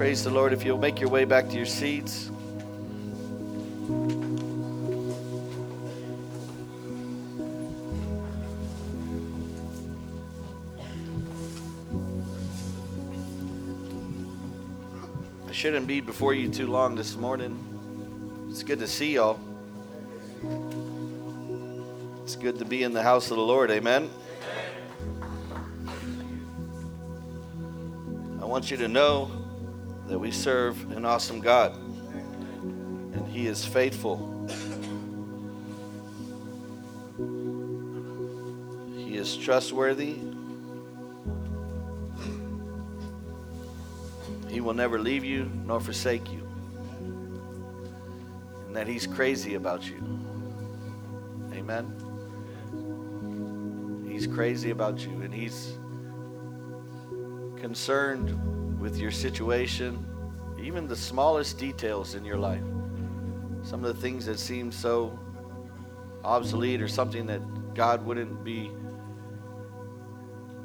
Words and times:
Praise 0.00 0.24
the 0.24 0.30
Lord. 0.30 0.54
If 0.54 0.64
you'll 0.64 0.78
make 0.78 0.98
your 0.98 1.10
way 1.10 1.26
back 1.26 1.50
to 1.50 1.56
your 1.56 1.66
seats. 1.66 2.30
I 15.46 15.52
shouldn't 15.52 15.86
be 15.86 16.00
before 16.00 16.32
you 16.32 16.48
too 16.48 16.66
long 16.66 16.94
this 16.94 17.16
morning. 17.16 17.58
It's 18.48 18.62
good 18.62 18.78
to 18.78 18.88
see 18.88 19.16
y'all. 19.16 19.38
It's 22.22 22.36
good 22.36 22.58
to 22.58 22.64
be 22.64 22.84
in 22.84 22.94
the 22.94 23.02
house 23.02 23.30
of 23.30 23.36
the 23.36 23.42
Lord. 23.42 23.70
Amen. 23.70 24.08
I 28.40 28.46
want 28.46 28.70
you 28.70 28.78
to 28.78 28.88
know 28.88 29.39
that 30.10 30.18
we 30.18 30.32
serve 30.32 30.90
an 30.90 31.04
awesome 31.04 31.40
God, 31.40 31.76
and 31.76 33.28
He 33.28 33.46
is 33.46 33.64
faithful. 33.64 34.18
He 38.96 39.16
is 39.16 39.36
trustworthy. 39.36 40.16
He 44.48 44.60
will 44.60 44.74
never 44.74 44.98
leave 44.98 45.22
you 45.24 45.48
nor 45.64 45.78
forsake 45.78 46.32
you. 46.32 46.44
And 48.66 48.74
that 48.74 48.88
He's 48.88 49.06
crazy 49.06 49.54
about 49.54 49.88
you. 49.88 50.02
Amen. 51.54 51.86
He's 54.10 54.26
crazy 54.26 54.70
about 54.70 54.98
you, 55.06 55.20
and 55.22 55.32
He's 55.32 55.78
concerned 57.60 58.59
with 58.80 58.98
your 58.98 59.10
situation, 59.10 60.04
even 60.60 60.88
the 60.88 60.96
smallest 60.96 61.58
details 61.58 62.14
in 62.14 62.24
your 62.24 62.38
life. 62.38 62.62
Some 63.62 63.84
of 63.84 63.94
the 63.94 64.00
things 64.00 64.24
that 64.26 64.38
seem 64.38 64.72
so 64.72 65.18
obsolete 66.24 66.80
or 66.80 66.88
something 66.88 67.26
that 67.26 67.40
God 67.74 68.04
wouldn't 68.04 68.42
be 68.42 68.70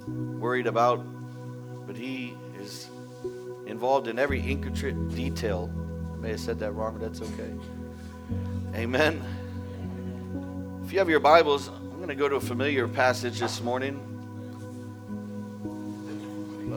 worried 0.08 0.68
about, 0.68 1.06
but 1.86 1.98
He 1.98 2.36
is 2.60 2.88
involved 3.68 4.08
in 4.08 4.18
every 4.18 4.40
intricate 4.40 5.10
detail. 5.10 5.70
I 6.14 6.16
may 6.18 6.30
have 6.32 6.40
said 6.40 6.58
that 6.60 6.72
wrong, 6.72 6.98
but 6.98 7.02
that's 7.02 7.22
okay. 7.34 7.54
Amen. 8.76 9.22
If 10.86 10.94
you 10.94 11.00
have 11.00 11.10
your 11.10 11.20
Bibles, 11.20 11.68
I'm 11.68 11.98
going 11.98 12.08
to 12.10 12.16
go 12.16 12.30
to 12.30 12.36
a 12.36 12.42
familiar 12.42 12.88
passage 12.88 13.40
this 13.40 13.62
morning. 13.62 14.15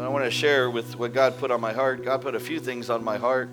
I 0.03 0.09
want 0.09 0.25
to 0.25 0.31
share 0.31 0.71
with 0.71 0.97
what 0.97 1.13
God 1.13 1.39
put 1.39 1.51
on 1.51 1.61
my 1.61 1.73
heart. 1.73 2.05
God 2.05 2.23
put 2.23 2.35
a 2.35 2.41
few 2.41 2.61
things 2.61 2.89
on 2.89 3.03
my 3.03 3.19
heart. 3.19 3.51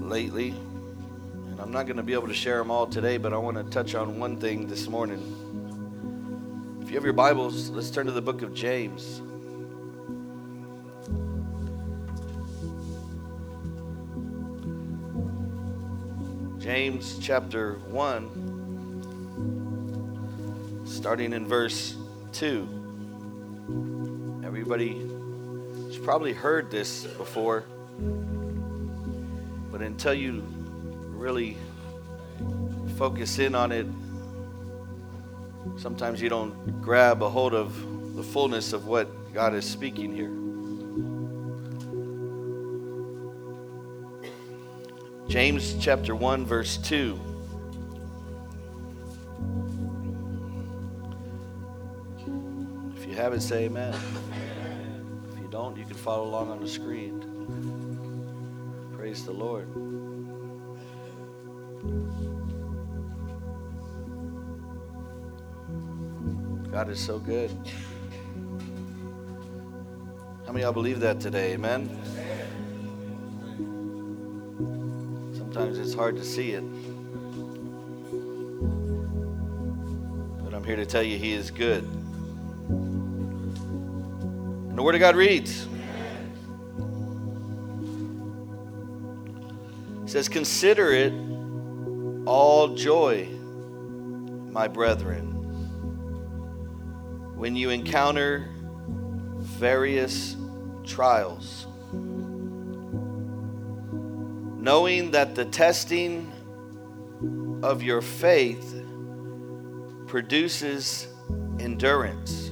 Lately, 0.00 0.50
and 0.50 1.60
I'm 1.60 1.70
not 1.70 1.84
going 1.84 1.98
to 1.98 2.02
be 2.02 2.14
able 2.14 2.28
to 2.28 2.34
share 2.34 2.58
them 2.58 2.70
all 2.70 2.86
today, 2.86 3.18
but 3.18 3.32
I 3.32 3.36
want 3.36 3.56
to 3.58 3.64
touch 3.64 3.94
on 3.94 4.18
one 4.18 4.38
thing 4.38 4.66
this 4.66 4.88
morning. 4.88 5.20
If 6.82 6.88
you 6.88 6.94
have 6.94 7.04
your 7.04 7.12
Bibles, 7.12 7.68
let's 7.68 7.90
turn 7.90 8.06
to 8.06 8.12
the 8.12 8.22
book 8.22 8.40
of 8.40 8.54
James. 8.54 9.20
James 16.58 17.18
chapter 17.20 17.74
1, 17.90 18.47
starting 20.98 21.32
in 21.32 21.46
verse 21.46 21.94
2. 22.32 24.42
Everybody 24.44 25.00
has 25.86 25.96
probably 25.96 26.32
heard 26.32 26.72
this 26.72 27.06
before, 27.06 27.62
but 29.70 29.80
until 29.80 30.12
you 30.12 30.42
really 31.10 31.56
focus 32.96 33.38
in 33.38 33.54
on 33.54 33.70
it, 33.70 33.86
sometimes 35.80 36.20
you 36.20 36.28
don't 36.28 36.82
grab 36.82 37.22
a 37.22 37.28
hold 37.28 37.54
of 37.54 38.16
the 38.16 38.24
fullness 38.24 38.72
of 38.72 38.88
what 38.88 39.32
God 39.32 39.54
is 39.54 39.64
speaking 39.64 40.12
here. 40.12 40.34
James 45.28 45.76
chapter 45.78 46.16
1, 46.16 46.44
verse 46.44 46.76
2. 46.78 47.27
Have 53.28 53.36
it, 53.36 53.42
say 53.42 53.64
amen. 53.66 53.94
If 55.32 55.38
you 55.38 55.48
don't, 55.50 55.76
you 55.76 55.84
can 55.84 55.96
follow 55.96 56.24
along 56.24 56.50
on 56.50 56.60
the 56.60 56.66
screen. 56.66 57.20
Praise 58.96 59.22
the 59.26 59.32
Lord. 59.32 59.68
God 66.72 66.88
is 66.88 66.98
so 66.98 67.18
good. 67.18 67.50
How 70.46 70.52
many 70.52 70.60
of 70.64 70.68
y'all 70.68 70.72
believe 70.72 71.00
that 71.00 71.20
today? 71.20 71.52
Amen. 71.52 71.86
Sometimes 75.36 75.78
it's 75.78 75.92
hard 75.92 76.16
to 76.16 76.24
see 76.24 76.52
it. 76.52 76.64
But 80.42 80.54
I'm 80.54 80.64
here 80.64 80.76
to 80.76 80.86
tell 80.86 81.02
you 81.02 81.18
He 81.18 81.34
is 81.34 81.50
good. 81.50 81.97
The 84.78 84.84
Word 84.84 84.94
of 84.94 85.00
God 85.00 85.16
reads 85.16 85.66
It 90.04 90.08
says, 90.08 90.28
Consider 90.28 90.92
it 90.92 91.12
all 92.28 92.76
joy, 92.76 93.26
my 94.52 94.68
brethren, 94.68 95.32
when 97.36 97.56
you 97.56 97.70
encounter 97.70 98.50
various 99.40 100.36
trials 100.84 101.66
knowing 104.60 105.10
that 105.10 105.34
the 105.34 105.44
testing 105.46 106.30
of 107.64 107.82
your 107.82 108.00
faith 108.00 108.80
produces 110.06 111.08
endurance. 111.58 112.47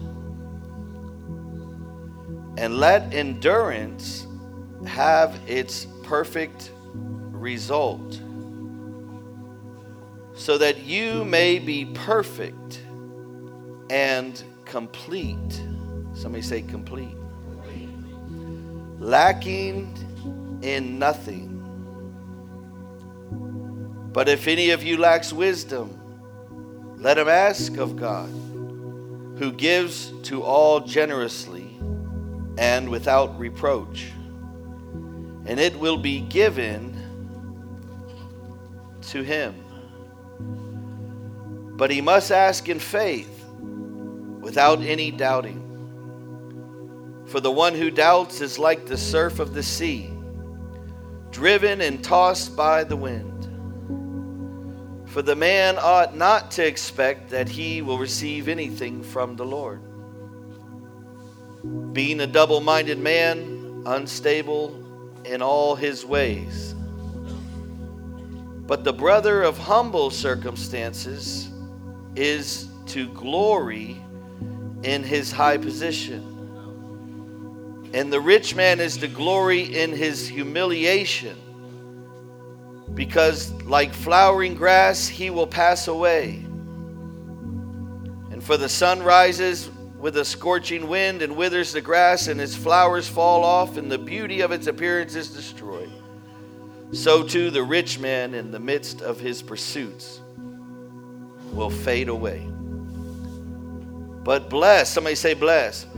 And 2.56 2.78
let 2.78 3.12
endurance 3.14 4.26
have 4.86 5.38
its 5.46 5.86
perfect 6.02 6.70
result, 6.94 8.20
so 10.34 10.58
that 10.58 10.84
you 10.84 11.24
may 11.24 11.58
be 11.58 11.84
perfect 11.86 12.82
and 13.90 14.42
complete. 14.64 15.62
Somebody 16.14 16.42
say 16.42 16.62
complete. 16.62 17.16
Lacking 18.98 20.60
in 20.62 20.98
nothing. 20.98 21.52
But 24.12 24.28
if 24.28 24.48
any 24.48 24.70
of 24.70 24.82
you 24.82 24.96
lacks 24.96 25.32
wisdom, 25.32 25.90
let 26.96 27.18
him 27.18 27.28
ask 27.28 27.76
of 27.76 27.96
God, 27.96 28.28
who 29.38 29.52
gives 29.52 30.12
to 30.22 30.42
all 30.42 30.80
generously 30.80 31.55
and 32.58 32.88
without 32.88 33.38
reproach, 33.38 34.06
and 35.46 35.60
it 35.60 35.76
will 35.78 35.98
be 35.98 36.20
given 36.20 36.94
to 39.02 39.22
him. 39.22 39.54
But 41.76 41.90
he 41.90 42.00
must 42.00 42.32
ask 42.32 42.68
in 42.68 42.78
faith, 42.78 43.44
without 44.40 44.80
any 44.80 45.10
doubting. 45.10 45.62
For 47.26 47.40
the 47.40 47.50
one 47.50 47.74
who 47.74 47.90
doubts 47.90 48.40
is 48.40 48.58
like 48.58 48.86
the 48.86 48.96
surf 48.96 49.40
of 49.40 49.52
the 49.52 49.62
sea, 49.62 50.10
driven 51.30 51.80
and 51.80 52.02
tossed 52.02 52.56
by 52.56 52.84
the 52.84 52.96
wind. 52.96 53.32
For 55.10 55.22
the 55.22 55.36
man 55.36 55.78
ought 55.78 56.16
not 56.16 56.50
to 56.52 56.66
expect 56.66 57.30
that 57.30 57.48
he 57.48 57.82
will 57.82 57.98
receive 57.98 58.48
anything 58.48 59.02
from 59.02 59.34
the 59.34 59.44
Lord. 59.44 59.82
Being 61.92 62.20
a 62.20 62.26
double 62.26 62.60
minded 62.60 62.98
man, 62.98 63.84
unstable 63.86 64.74
in 65.24 65.42
all 65.42 65.74
his 65.74 66.04
ways. 66.04 66.74
But 68.66 68.84
the 68.84 68.92
brother 68.92 69.42
of 69.42 69.58
humble 69.58 70.10
circumstances 70.10 71.48
is 72.16 72.68
to 72.86 73.08
glory 73.08 73.96
in 74.82 75.02
his 75.02 75.30
high 75.30 75.56
position. 75.56 76.32
And 77.94 78.12
the 78.12 78.20
rich 78.20 78.54
man 78.54 78.80
is 78.80 78.96
to 78.98 79.08
glory 79.08 79.62
in 79.62 79.92
his 79.92 80.28
humiliation 80.28 81.36
because 82.94 83.52
like 83.64 83.92
flowering 83.92 84.54
grass 84.54 85.06
he 85.06 85.30
will 85.30 85.46
pass 85.46 85.88
away. 85.88 86.44
And 88.30 88.42
for 88.42 88.56
the 88.56 88.68
sun 88.68 89.02
rises 89.02 89.70
with 89.98 90.16
a 90.16 90.24
scorching 90.24 90.88
wind 90.88 91.22
and 91.22 91.36
withers 91.36 91.72
the 91.72 91.80
grass, 91.80 92.28
and 92.28 92.40
its 92.40 92.54
flowers 92.54 93.08
fall 93.08 93.44
off, 93.44 93.76
and 93.76 93.90
the 93.90 93.98
beauty 93.98 94.40
of 94.40 94.52
its 94.52 94.66
appearance 94.66 95.14
is 95.14 95.30
destroyed. 95.30 95.90
So 96.92 97.22
too 97.22 97.50
the 97.50 97.62
rich 97.62 97.98
man 97.98 98.34
in 98.34 98.50
the 98.50 98.60
midst 98.60 99.00
of 99.00 99.18
his 99.18 99.42
pursuits 99.42 100.20
will 101.52 101.70
fade 101.70 102.08
away. 102.08 102.46
But 104.22 104.50
blessed, 104.50 104.92
somebody 104.92 105.16
say 105.16 105.34
blessed. 105.34 105.88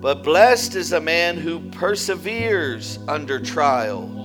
But 0.00 0.22
blessed 0.22 0.76
is 0.76 0.92
a 0.92 1.00
man 1.00 1.36
who 1.36 1.60
perseveres 1.70 2.98
under 3.08 3.38
trial. 3.40 4.16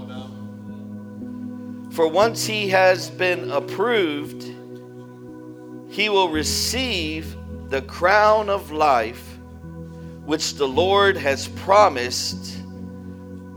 For 1.92 2.07
once 2.07 2.46
he 2.46 2.69
has 2.69 3.10
been 3.10 3.52
approved, 3.52 4.44
he 5.90 6.10
will 6.10 6.30
receive 6.30 7.36
the 7.69 7.81
crown 7.81 8.50
of 8.50 8.71
life 8.71 9.38
which 10.25 10.56
the 10.56 10.67
Lord 10.67 11.17
has 11.17 11.47
promised 11.47 12.57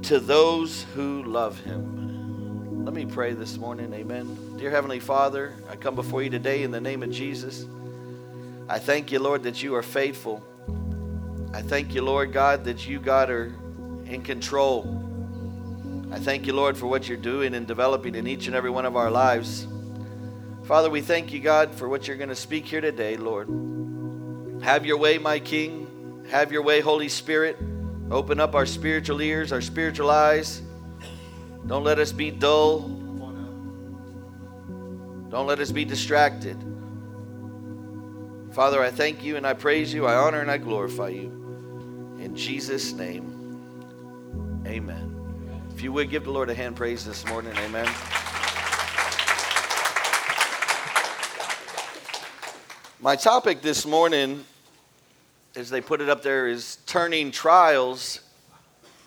to 0.03 0.19
those 0.19 0.83
who 0.95 1.23
love 1.25 1.59
him. 1.61 2.85
Let 2.85 2.95
me 2.95 3.05
pray 3.05 3.35
this 3.35 3.59
morning. 3.59 3.93
Amen. 3.93 4.57
Dear 4.57 4.71
Heavenly 4.71 4.99
Father, 5.01 5.55
I 5.71 5.77
come 5.77 5.95
before 5.95 6.23
you 6.23 6.31
today 6.31 6.63
in 6.63 6.71
the 6.71 6.81
name 6.81 7.03
of 7.03 7.11
Jesus. 7.11 7.67
I 8.67 8.79
thank 8.79 9.13
you, 9.13 9.19
Lord, 9.19 9.43
that 9.43 9.63
you 9.63 9.75
are 9.75 9.83
faithful. 9.83 10.43
I 11.53 11.61
thank 11.61 11.95
you, 11.95 12.03
Lord 12.03 12.33
God, 12.33 12.65
that 12.65 12.89
you, 12.89 12.99
God, 13.01 13.29
are 13.29 13.55
in 14.07 14.23
control. 14.23 15.05
I 16.11 16.19
thank 16.19 16.47
you, 16.47 16.55
Lord, 16.55 16.79
for 16.79 16.87
what 16.87 17.09
you're 17.09 17.19
doing 17.19 17.55
and 17.55 17.67
developing 17.67 18.15
in 18.15 18.27
each 18.27 18.47
and 18.47 18.57
every 18.57 18.71
one 18.71 18.87
of 18.87 18.97
our 18.97 19.11
lives. 19.11 19.67
Father, 20.65 20.89
we 20.89 21.03
thank 21.03 21.31
you, 21.33 21.41
God, 21.41 21.75
for 21.75 21.91
what 21.91 22.09
you're 22.09 22.17
going 22.17 22.31
to 22.31 22.37
speak 22.37 22.65
here 22.65 22.81
today, 22.81 23.19
Lord. 23.19 23.78
Have 24.63 24.85
your 24.85 24.99
way, 24.99 25.19
my 25.19 25.39
King. 25.39 26.25
Have 26.31 26.53
your 26.53 26.63
way, 26.63 26.81
Holy 26.81 27.09
Spirit. 27.09 27.59
Open 28.11 28.41
up 28.41 28.55
our 28.55 28.67
spiritual 28.67 29.21
ears, 29.21 29.53
our 29.53 29.61
spiritual 29.61 30.11
eyes. 30.11 30.63
Don't 31.67 31.85
let 31.85 31.99
us 31.99 32.13
be 32.13 32.31
dull. 32.31 32.81
Don't 35.29 35.47
let 35.47 35.59
us 35.61 35.71
be 35.71 35.85
distracted. 35.85 36.57
Father, 38.53 38.83
I 38.83 38.91
thank 38.91 39.23
you 39.23 39.37
and 39.37 39.47
I 39.47 39.53
praise 39.53 39.93
you. 39.93 40.07
I 40.07 40.15
honor 40.15 40.41
and 40.41 40.51
I 40.51 40.57
glorify 40.57 41.09
you. 41.09 42.17
In 42.19 42.35
Jesus' 42.35 42.93
name, 42.93 44.65
amen. 44.67 45.15
If 45.75 45.83
you 45.83 45.93
would 45.93 46.11
give 46.11 46.25
the 46.25 46.31
Lord 46.31 46.51
a 46.51 46.55
hand 46.55 46.77
praise 46.77 47.05
this 47.05 47.27
morning, 47.27 47.53
amen. 47.59 47.89
My 53.01 53.15
topic 53.15 53.63
this 53.63 53.87
morning, 53.87 54.45
as 55.55 55.71
they 55.71 55.81
put 55.81 56.01
it 56.01 56.09
up 56.09 56.21
there, 56.21 56.49
is 56.49 56.79
turning 56.85 57.31
trials 57.31 58.19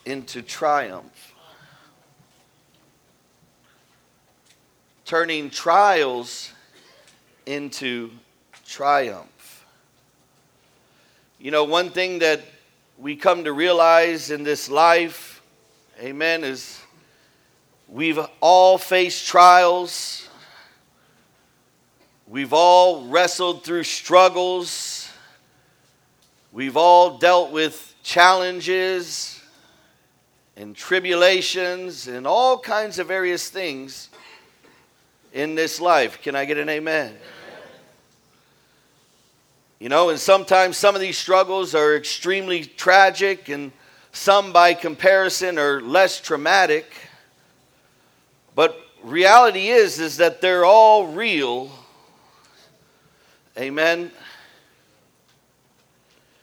into 0.05 0.41
triumph. 0.41 1.35
Turning 5.03 5.49
trials 5.49 6.53
into 7.45 8.11
triumph. 8.65 9.65
You 11.37 11.51
know, 11.51 11.65
one 11.65 11.89
thing 11.89 12.19
that 12.19 12.39
we 12.97 13.17
come 13.17 13.43
to 13.43 13.51
realize 13.51 14.31
in 14.31 14.43
this 14.43 14.69
life, 14.69 15.41
amen, 15.99 16.45
is 16.45 16.79
we've 17.89 18.19
all 18.39 18.77
faced 18.77 19.27
trials. 19.27 20.20
We've 22.31 22.53
all 22.53 23.07
wrestled 23.07 23.65
through 23.65 23.83
struggles. 23.83 25.11
We've 26.53 26.77
all 26.77 27.17
dealt 27.17 27.51
with 27.51 27.93
challenges 28.03 29.43
and 30.55 30.73
tribulations 30.73 32.07
and 32.07 32.25
all 32.25 32.57
kinds 32.57 32.99
of 32.99 33.07
various 33.09 33.49
things 33.49 34.07
in 35.33 35.55
this 35.55 35.81
life. 35.81 36.21
Can 36.21 36.37
I 36.37 36.45
get 36.45 36.57
an 36.57 36.69
amen? 36.69 37.17
You 39.81 39.89
know, 39.89 40.09
and 40.09 40.17
sometimes 40.17 40.77
some 40.77 40.95
of 40.95 41.01
these 41.01 41.17
struggles 41.17 41.75
are 41.75 41.97
extremely 41.97 42.63
tragic, 42.63 43.49
and 43.49 43.73
some 44.13 44.53
by 44.53 44.73
comparison 44.73 45.59
are 45.59 45.81
less 45.81 46.21
traumatic. 46.21 46.85
But 48.55 48.79
reality 49.03 49.67
is 49.67 49.99
is 49.99 50.15
that 50.15 50.39
they're 50.39 50.63
all 50.63 51.07
real. 51.07 51.69
Amen. 53.57 54.11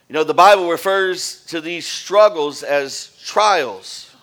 You 0.09 0.13
know, 0.13 0.25
the 0.25 0.35
Bible 0.35 0.69
refers 0.69 1.45
to 1.47 1.61
these 1.61 1.87
struggles 1.87 2.63
as 2.63 3.17
trials. 3.25 4.15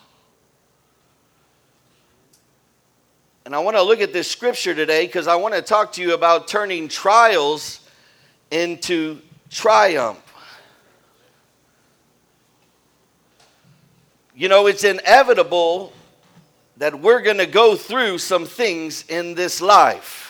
And 3.45 3.55
I 3.55 3.59
want 3.59 3.77
to 3.77 3.83
look 3.83 4.01
at 4.01 4.13
this 4.13 4.29
scripture 4.29 4.75
today 4.75 5.05
because 5.07 5.27
I 5.27 5.35
want 5.35 5.55
to 5.55 5.61
talk 5.61 5.93
to 5.93 6.01
you 6.01 6.13
about 6.13 6.47
turning 6.47 6.87
trials 6.87 7.79
into 8.51 9.19
triumph. 9.49 10.21
You 14.35 14.47
know, 14.47 14.67
it's 14.67 14.83
inevitable 14.83 15.91
that 16.77 16.99
we're 16.99 17.21
going 17.21 17.37
to 17.37 17.45
go 17.45 17.75
through 17.75 18.17
some 18.17 18.45
things 18.45 19.05
in 19.07 19.33
this 19.33 19.61
life. 19.61 20.24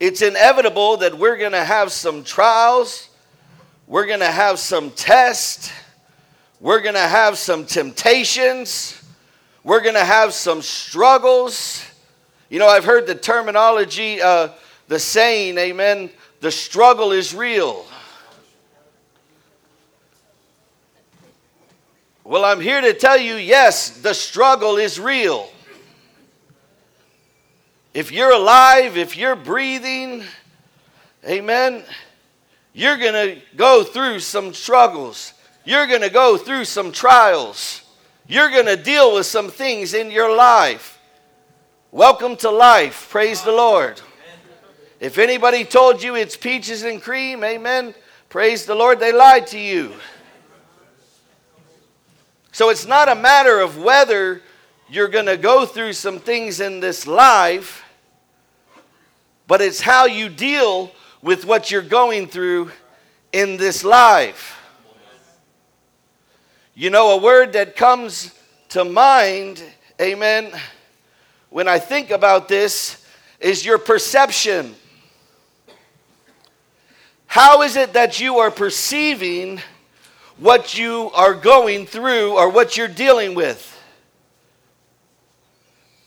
It's 0.00 0.22
inevitable 0.22 0.98
that 0.98 1.18
we're 1.18 1.36
going 1.36 1.52
to 1.52 1.64
have 1.64 1.90
some 1.90 2.22
trials, 2.22 3.08
we're 3.88 4.06
going 4.06 4.20
to 4.20 4.30
have 4.30 4.60
some 4.60 4.92
tests, 4.92 5.72
we're 6.60 6.80
going 6.80 6.94
to 6.94 7.00
have 7.00 7.36
some 7.36 7.66
temptations, 7.66 9.02
we're 9.64 9.80
going 9.80 9.96
to 9.96 10.04
have 10.04 10.34
some 10.34 10.62
struggles. 10.62 11.84
You 12.48 12.60
know, 12.60 12.68
I've 12.68 12.84
heard 12.84 13.08
the 13.08 13.16
terminology, 13.16 14.22
uh, 14.22 14.50
the 14.86 15.00
saying, 15.00 15.58
amen, 15.58 16.10
the 16.40 16.52
struggle 16.52 17.10
is 17.10 17.34
real. 17.34 17.84
Well, 22.22 22.44
I'm 22.44 22.60
here 22.60 22.80
to 22.80 22.94
tell 22.94 23.18
you 23.18 23.34
yes, 23.34 23.90
the 23.98 24.14
struggle 24.14 24.76
is 24.76 25.00
real. 25.00 25.50
If 27.98 28.12
you're 28.12 28.30
alive, 28.30 28.96
if 28.96 29.16
you're 29.16 29.34
breathing, 29.34 30.22
amen, 31.28 31.82
you're 32.72 32.96
going 32.96 33.12
to 33.12 33.42
go 33.56 33.82
through 33.82 34.20
some 34.20 34.54
struggles. 34.54 35.34
You're 35.64 35.88
going 35.88 36.02
to 36.02 36.08
go 36.08 36.36
through 36.36 36.66
some 36.66 36.92
trials. 36.92 37.82
You're 38.28 38.50
going 38.50 38.66
to 38.66 38.76
deal 38.76 39.16
with 39.16 39.26
some 39.26 39.50
things 39.50 39.94
in 39.94 40.12
your 40.12 40.32
life. 40.32 41.00
Welcome 41.90 42.36
to 42.36 42.52
life. 42.52 43.08
Praise 43.10 43.42
the 43.42 43.50
Lord. 43.50 44.00
If 45.00 45.18
anybody 45.18 45.64
told 45.64 46.00
you 46.00 46.14
it's 46.14 46.36
peaches 46.36 46.84
and 46.84 47.02
cream, 47.02 47.42
amen, 47.42 47.96
praise 48.28 48.64
the 48.64 48.76
Lord, 48.76 49.00
they 49.00 49.12
lied 49.12 49.48
to 49.48 49.58
you. 49.58 49.92
So 52.52 52.70
it's 52.70 52.86
not 52.86 53.08
a 53.08 53.16
matter 53.16 53.58
of 53.58 53.76
whether 53.76 54.40
you're 54.88 55.08
going 55.08 55.26
to 55.26 55.36
go 55.36 55.66
through 55.66 55.94
some 55.94 56.20
things 56.20 56.60
in 56.60 56.78
this 56.78 57.04
life, 57.04 57.86
but 59.48 59.62
it's 59.62 59.80
how 59.80 60.04
you 60.04 60.28
deal 60.28 60.92
with 61.22 61.44
what 61.46 61.70
you're 61.70 61.82
going 61.82 62.28
through 62.28 62.70
in 63.32 63.56
this 63.56 63.82
life. 63.82 64.54
You 66.74 66.90
know, 66.90 67.12
a 67.12 67.16
word 67.16 67.54
that 67.54 67.74
comes 67.74 68.32
to 68.68 68.84
mind, 68.84 69.64
amen, 70.00 70.52
when 71.48 71.66
I 71.66 71.78
think 71.78 72.10
about 72.10 72.46
this 72.46 73.04
is 73.40 73.64
your 73.64 73.78
perception. 73.78 74.74
How 77.26 77.62
is 77.62 77.74
it 77.74 77.94
that 77.94 78.20
you 78.20 78.38
are 78.38 78.50
perceiving 78.50 79.60
what 80.36 80.78
you 80.78 81.10
are 81.14 81.34
going 81.34 81.86
through 81.86 82.32
or 82.32 82.50
what 82.50 82.76
you're 82.76 82.86
dealing 82.86 83.34
with? 83.34 83.64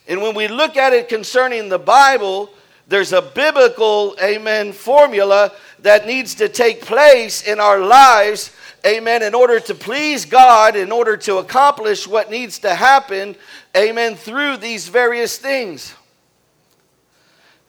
And 0.08 0.22
when 0.22 0.36
we 0.36 0.48
look 0.48 0.78
at 0.78 0.94
it 0.94 1.10
concerning 1.10 1.70
the 1.70 1.80
Bible, 1.80 2.52
there's 2.88 3.14
a 3.14 3.22
biblical, 3.22 4.16
amen, 4.22 4.74
formula 4.74 5.52
that 5.80 6.06
needs 6.06 6.36
to 6.36 6.50
take 6.50 6.82
place 6.82 7.44
in 7.44 7.60
our 7.60 7.80
lives, 7.80 8.52
amen, 8.86 9.24
in 9.24 9.34
order 9.34 9.60
to 9.60 9.74
please 9.74 10.26
God, 10.26 10.76
in 10.76 10.92
order 10.92 11.18
to 11.18 11.38
accomplish 11.38 12.08
what 12.08 12.30
needs 12.30 12.60
to 12.60 12.76
happen, 12.76 13.36
amen, 13.76 14.16
through 14.16 14.58
these 14.58 14.88
various 14.88 15.38
things. 15.38 15.96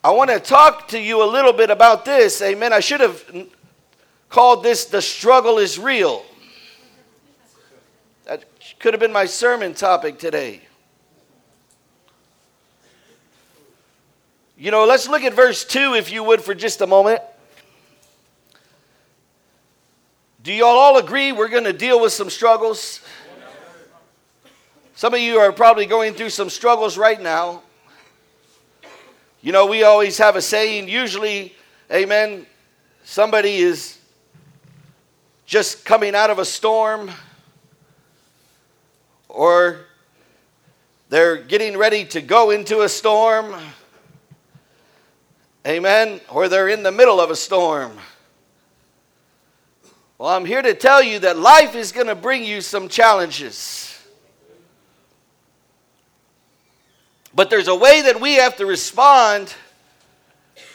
I 0.04 0.10
want 0.10 0.30
to 0.30 0.40
talk 0.40 0.88
to 0.88 0.98
you 0.98 1.22
a 1.22 1.28
little 1.30 1.52
bit 1.52 1.70
about 1.70 2.04
this. 2.04 2.42
Amen. 2.42 2.72
I 2.72 2.80
should 2.80 3.00
have 3.00 3.24
called 4.28 4.64
this 4.64 4.86
The 4.86 5.00
Struggle 5.00 5.58
is 5.58 5.78
Real. 5.78 6.24
That 8.24 8.44
could 8.80 8.94
have 8.94 9.00
been 9.00 9.12
my 9.12 9.26
sermon 9.26 9.74
topic 9.74 10.18
today. 10.18 10.62
You 14.62 14.70
know, 14.70 14.84
let's 14.84 15.08
look 15.08 15.24
at 15.24 15.34
verse 15.34 15.64
2, 15.64 15.94
if 15.94 16.12
you 16.12 16.22
would, 16.22 16.40
for 16.40 16.54
just 16.54 16.82
a 16.82 16.86
moment. 16.86 17.20
Do 20.40 20.52
y'all 20.52 20.78
all 20.78 20.98
agree 20.98 21.32
we're 21.32 21.48
going 21.48 21.64
to 21.64 21.72
deal 21.72 22.00
with 22.00 22.12
some 22.12 22.30
struggles? 22.30 23.00
Some 24.94 25.14
of 25.14 25.18
you 25.18 25.38
are 25.38 25.50
probably 25.50 25.84
going 25.86 26.14
through 26.14 26.30
some 26.30 26.48
struggles 26.48 26.96
right 26.96 27.20
now. 27.20 27.64
You 29.40 29.50
know, 29.50 29.66
we 29.66 29.82
always 29.82 30.16
have 30.18 30.36
a 30.36 30.40
saying, 30.40 30.88
usually, 30.88 31.56
amen, 31.90 32.46
somebody 33.02 33.56
is 33.56 33.98
just 35.44 35.84
coming 35.84 36.14
out 36.14 36.30
of 36.30 36.38
a 36.38 36.44
storm 36.44 37.10
or 39.28 39.86
they're 41.08 41.38
getting 41.38 41.76
ready 41.76 42.04
to 42.04 42.20
go 42.20 42.50
into 42.50 42.82
a 42.82 42.88
storm. 42.88 43.56
Amen. 45.66 46.20
Or 46.28 46.48
they're 46.48 46.68
in 46.68 46.82
the 46.82 46.92
middle 46.92 47.20
of 47.20 47.30
a 47.30 47.36
storm. 47.36 47.92
Well, 50.18 50.30
I'm 50.30 50.44
here 50.44 50.62
to 50.62 50.74
tell 50.74 51.02
you 51.02 51.20
that 51.20 51.38
life 51.38 51.74
is 51.74 51.92
going 51.92 52.06
to 52.06 52.14
bring 52.14 52.44
you 52.44 52.60
some 52.60 52.88
challenges. 52.88 53.88
But 57.34 57.48
there's 57.48 57.68
a 57.68 57.74
way 57.74 58.02
that 58.02 58.20
we 58.20 58.34
have 58.34 58.56
to 58.56 58.66
respond 58.66 59.54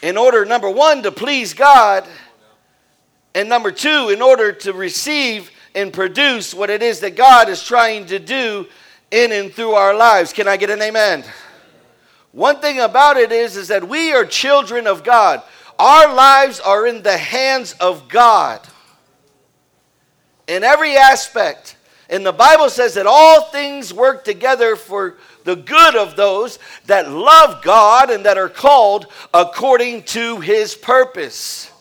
in 0.01 0.17
order, 0.17 0.45
number 0.45 0.69
one, 0.69 1.03
to 1.03 1.11
please 1.11 1.53
God, 1.53 2.07
and 3.35 3.47
number 3.47 3.71
two, 3.71 4.09
in 4.09 4.21
order 4.21 4.51
to 4.51 4.73
receive 4.73 5.51
and 5.75 5.93
produce 5.93 6.53
what 6.53 6.69
it 6.69 6.81
is 6.81 7.01
that 7.01 7.15
God 7.15 7.49
is 7.49 7.63
trying 7.63 8.05
to 8.07 8.19
do 8.19 8.67
in 9.11 9.31
and 9.31 9.53
through 9.53 9.73
our 9.73 9.93
lives. 9.93 10.33
Can 10.33 10.47
I 10.47 10.57
get 10.57 10.69
an 10.69 10.81
amen? 10.81 11.23
One 12.37 12.59
thing 12.59 12.79
about 12.79 13.17
it 13.17 13.31
is, 13.31 13.57
is 13.57 13.69
that 13.69 13.89
we 13.89 14.13
are 14.13 14.23
children 14.23 14.85
of 14.85 15.03
God. 15.03 15.41
Our 15.79 16.13
lives 16.13 16.59
are 16.59 16.85
in 16.85 17.01
the 17.01 17.17
hands 17.17 17.73
of 17.79 18.07
God 18.07 18.61
in 20.47 20.63
every 20.63 20.95
aspect. 20.95 21.77
And 22.11 22.23
the 22.23 22.31
Bible 22.31 22.69
says 22.69 22.93
that 22.93 23.07
all 23.07 23.45
things 23.45 23.91
work 23.91 24.23
together 24.23 24.75
for 24.75 25.17
the 25.45 25.55
good 25.55 25.95
of 25.95 26.15
those 26.15 26.59
that 26.85 27.09
love 27.09 27.63
God 27.63 28.11
and 28.11 28.23
that 28.25 28.37
are 28.37 28.49
called 28.49 29.07
according 29.33 30.03
to 30.03 30.39
his 30.39 30.75
purpose. 30.75 31.71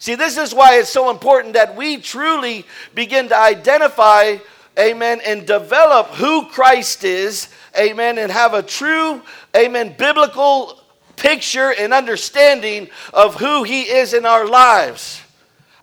See, 0.00 0.16
this 0.16 0.38
is 0.38 0.52
why 0.52 0.80
it's 0.80 0.90
so 0.90 1.08
important 1.08 1.54
that 1.54 1.76
we 1.76 1.98
truly 1.98 2.66
begin 2.96 3.28
to 3.28 3.36
identify, 3.36 4.38
amen, 4.78 5.20
and 5.24 5.46
develop 5.46 6.08
who 6.08 6.46
Christ 6.46 7.04
is, 7.04 7.48
amen, 7.78 8.18
and 8.18 8.30
have 8.30 8.54
a 8.54 8.62
true, 8.62 9.22
amen, 9.56 9.94
biblical 9.98 10.80
picture 11.16 11.72
and 11.72 11.92
understanding 11.92 12.88
of 13.12 13.36
who 13.36 13.62
he 13.64 13.82
is 13.82 14.14
in 14.14 14.26
our 14.26 14.46
lives. 14.46 15.22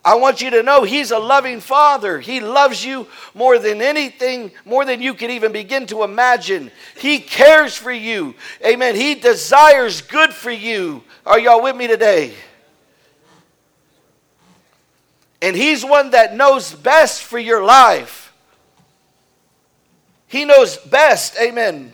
I 0.04 0.16
want 0.16 0.42
you 0.42 0.50
to 0.50 0.62
know 0.62 0.82
He's 0.82 1.12
a 1.12 1.18
loving 1.18 1.60
Father. 1.60 2.20
He 2.20 2.40
loves 2.40 2.84
you 2.84 3.06
more 3.32 3.58
than 3.58 3.80
anything, 3.80 4.52
more 4.66 4.84
than 4.84 5.00
you 5.00 5.14
can 5.14 5.30
even 5.30 5.50
begin 5.50 5.86
to 5.86 6.02
imagine. 6.02 6.70
He 6.98 7.18
cares 7.20 7.74
for 7.74 7.90
you. 7.90 8.34
Amen. 8.62 8.94
He 8.94 9.14
desires 9.14 10.02
good 10.02 10.34
for 10.34 10.50
you. 10.50 11.02
Are 11.24 11.38
y'all 11.38 11.62
with 11.62 11.74
me 11.74 11.86
today? 11.86 12.34
And 15.40 15.56
He's 15.56 15.82
one 15.82 16.10
that 16.10 16.36
knows 16.36 16.74
best 16.74 17.22
for 17.22 17.38
your 17.38 17.64
life. 17.64 18.23
He 20.34 20.44
knows 20.44 20.76
best. 20.76 21.36
Amen. 21.40 21.92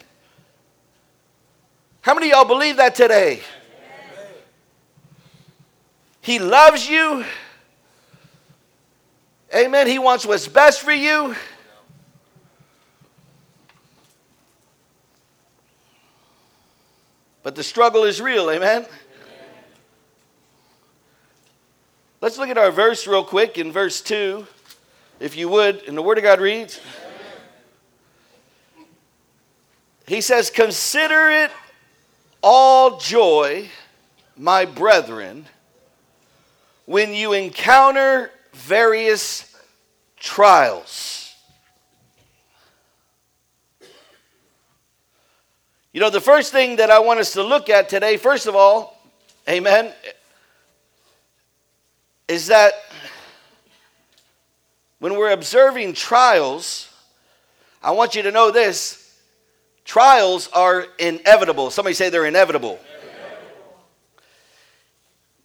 How 2.00 2.14
many 2.14 2.30
of 2.30 2.36
y'all 2.36 2.46
believe 2.46 2.78
that 2.78 2.94
today? 2.94 3.40
He 6.22 6.38
loves 6.38 6.88
you. 6.88 7.26
Amen. 9.54 9.86
He 9.86 9.98
wants 9.98 10.24
what's 10.24 10.48
best 10.48 10.80
for 10.80 10.90
you. 10.90 11.36
But 17.42 17.56
the 17.56 17.62
struggle 17.62 18.04
is 18.04 18.22
real. 18.22 18.50
Amen. 18.50 18.86
Let's 22.22 22.38
look 22.38 22.48
at 22.48 22.56
our 22.56 22.70
verse 22.70 23.06
real 23.06 23.22
quick 23.22 23.58
in 23.58 23.70
verse 23.70 24.00
2, 24.00 24.46
if 25.20 25.36
you 25.36 25.50
would. 25.50 25.82
And 25.82 25.94
the 25.94 26.00
Word 26.00 26.16
of 26.16 26.24
God 26.24 26.40
reads 26.40 26.80
He 30.10 30.20
says, 30.22 30.50
Consider 30.50 31.30
it 31.30 31.52
all 32.42 32.98
joy, 32.98 33.68
my 34.36 34.64
brethren, 34.64 35.46
when 36.84 37.14
you 37.14 37.32
encounter 37.32 38.32
various 38.52 39.56
trials. 40.16 41.32
You 45.92 46.00
know, 46.00 46.10
the 46.10 46.20
first 46.20 46.50
thing 46.50 46.74
that 46.76 46.90
I 46.90 46.98
want 46.98 47.20
us 47.20 47.34
to 47.34 47.44
look 47.44 47.70
at 47.70 47.88
today, 47.88 48.16
first 48.16 48.48
of 48.48 48.56
all, 48.56 49.00
amen, 49.48 49.92
is 52.26 52.48
that 52.48 52.72
when 54.98 55.14
we're 55.14 55.30
observing 55.30 55.92
trials, 55.92 56.92
I 57.80 57.92
want 57.92 58.16
you 58.16 58.22
to 58.22 58.32
know 58.32 58.50
this 58.50 58.99
trials 59.90 60.48
are 60.52 60.86
inevitable. 61.00 61.68
Somebody 61.68 61.94
say 61.94 62.10
they're 62.10 62.24
inevitable. 62.24 62.78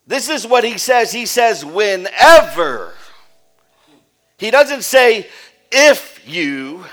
This 0.06 0.30
is 0.30 0.46
what 0.46 0.64
he 0.64 0.78
says. 0.78 1.12
He 1.12 1.26
says, 1.26 1.66
whenever. 1.66 2.94
He 4.38 4.52
doesn't 4.52 4.84
say, 4.84 5.28
if 5.72 6.22
you, 6.28 6.86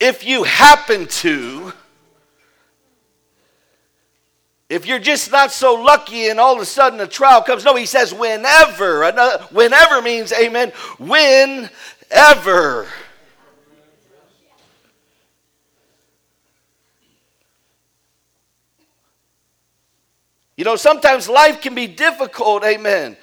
if 0.00 0.24
you 0.24 0.44
happen 0.44 1.06
to, 1.06 1.74
if 4.70 4.86
you're 4.86 4.98
just 4.98 5.30
not 5.30 5.52
so 5.52 5.74
lucky 5.74 6.30
and 6.30 6.40
all 6.40 6.54
of 6.54 6.62
a 6.62 6.64
sudden 6.64 6.98
a 7.00 7.06
trial 7.06 7.42
comes. 7.42 7.62
No, 7.66 7.76
he 7.76 7.84
says, 7.84 8.14
whenever. 8.14 9.04
Whenever 9.50 10.00
means, 10.00 10.32
amen, 10.32 10.72
whenever. 10.98 12.86
You 20.58 20.64
know, 20.64 20.74
sometimes 20.74 21.28
life 21.28 21.60
can 21.60 21.76
be 21.76 21.86
difficult, 21.86 22.64
amen. 22.64 23.16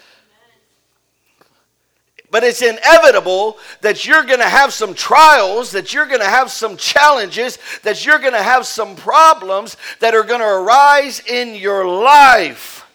But 2.32 2.46
it's 2.46 2.62
inevitable 2.62 3.58
that 3.82 4.08
you're 4.08 4.24
going 4.24 4.40
to 4.40 4.48
have 4.48 4.72
some 4.72 4.94
trials, 4.94 5.72
that 5.72 5.94
you're 5.94 6.06
going 6.06 6.22
to 6.22 6.26
have 6.28 6.50
some 6.50 6.78
challenges, 6.78 7.60
that 7.84 8.06
you're 8.06 8.20
going 8.20 8.34
to 8.34 8.42
have 8.42 8.66
some 8.66 8.96
problems 8.96 9.76
that 10.00 10.16
are 10.16 10.24
going 10.24 10.40
to 10.40 10.48
arise 10.48 11.20
in 11.28 11.56
your 11.56 11.86
life. 11.86 12.86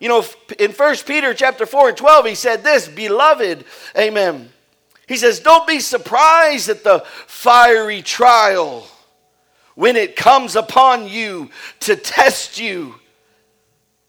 You 0.00 0.08
know, 0.08 0.24
in 0.58 0.72
1 0.72 0.96
Peter 1.06 1.34
chapter 1.34 1.66
4 1.66 1.90
and 1.90 1.98
12, 1.98 2.26
he 2.26 2.34
said 2.34 2.64
this, 2.64 2.88
beloved, 2.88 3.66
amen. 3.96 4.48
He 5.06 5.18
says, 5.18 5.38
Don't 5.38 5.66
be 5.66 5.80
surprised 5.80 6.70
at 6.70 6.82
the 6.82 7.00
fiery 7.26 8.00
trial 8.00 8.88
when 9.74 9.96
it 9.96 10.16
comes 10.16 10.56
upon 10.56 11.08
you 11.08 11.50
to 11.80 11.94
test 11.94 12.58
you 12.58 12.94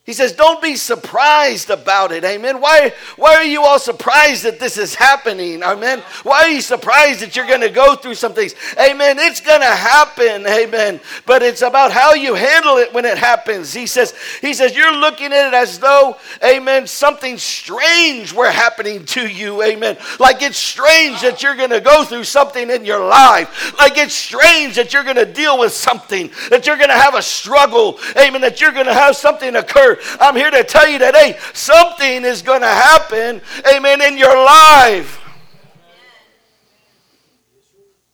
he 0.08 0.14
says, 0.14 0.32
Don't 0.32 0.62
be 0.62 0.78
surprised 0.78 1.70
about 1.70 2.14
it. 2.14 2.24
Amen. 2.24 2.62
Why, 2.62 2.94
why 3.18 3.36
are 3.36 3.44
you 3.44 3.64
all 3.64 3.78
surprised 3.78 4.46
that 4.46 4.58
this 4.58 4.78
is 4.78 4.96
happening? 4.96 5.62
Amen. 5.62 6.00
Why 6.24 6.44
are 6.44 6.50
you 6.50 6.62
surprised 6.62 7.20
that 7.20 7.36
you're 7.36 7.46
going 7.46 7.60
to 7.60 7.70
go 7.70 7.94
through 7.94 8.16
some 8.16 8.34
things? 8.34 8.56
Amen. 8.80 9.20
It's 9.20 9.42
going 9.42 9.60
to 9.60 9.66
happen. 9.66 10.48
Amen. 10.48 11.02
But 11.26 11.44
it's 11.44 11.62
about 11.62 11.92
how 11.92 12.14
you 12.14 12.36
handle 12.36 12.78
it 12.78 12.94
when 12.94 13.04
it 13.04 13.18
happens. 13.18 13.74
He 13.74 13.86
says, 13.86 14.14
He 14.40 14.54
says, 14.54 14.78
You're 14.78 14.96
looking 14.96 15.34
at 15.34 15.50
it 15.50 15.54
as 15.54 15.78
though, 15.78 16.16
Amen, 16.42 16.88
something 16.88 17.38
strange 17.38 18.32
were 18.32 18.50
happening 18.50 19.04
to 19.08 19.28
you. 19.28 19.62
Amen. 19.62 19.98
Like 20.22 20.42
it's 20.42 20.58
strange 20.58 21.20
that 21.20 21.44
you're 21.44 21.58
going 21.58 21.72
to 21.72 21.82
go 21.82 22.06
through 22.06 22.24
something 22.24 22.70
in 22.70 22.86
your 22.86 23.06
life. 23.06 23.78
Like 23.78 23.98
it's 23.98 24.16
strange 24.16 24.76
that 24.76 24.94
you're 24.94 25.04
going 25.04 25.18
to 25.18 25.26
deal 25.26 25.60
with 25.60 25.74
something, 25.74 26.32
that 26.50 26.66
you're 26.66 26.78
going 26.78 26.88
to 26.92 26.96
have 26.96 27.16
a 27.16 27.22
struggle. 27.22 28.00
Amen. 28.16 28.40
That 28.40 28.62
you're 28.62 28.72
going 28.72 28.86
to 28.86 28.94
have 28.94 29.18
something 29.18 29.54
occur 29.58 29.97
I'm 30.20 30.36
here 30.36 30.52
to 30.52 30.64
tell 30.64 30.88
you 30.88 31.00
today 31.00 31.38
something 31.54 32.26
is 32.26 32.42
going 32.42 32.62
to 32.62 32.68
happen, 32.68 33.42
amen, 33.74 34.02
in 34.02 34.18
your 34.18 34.36
life. 34.36 35.20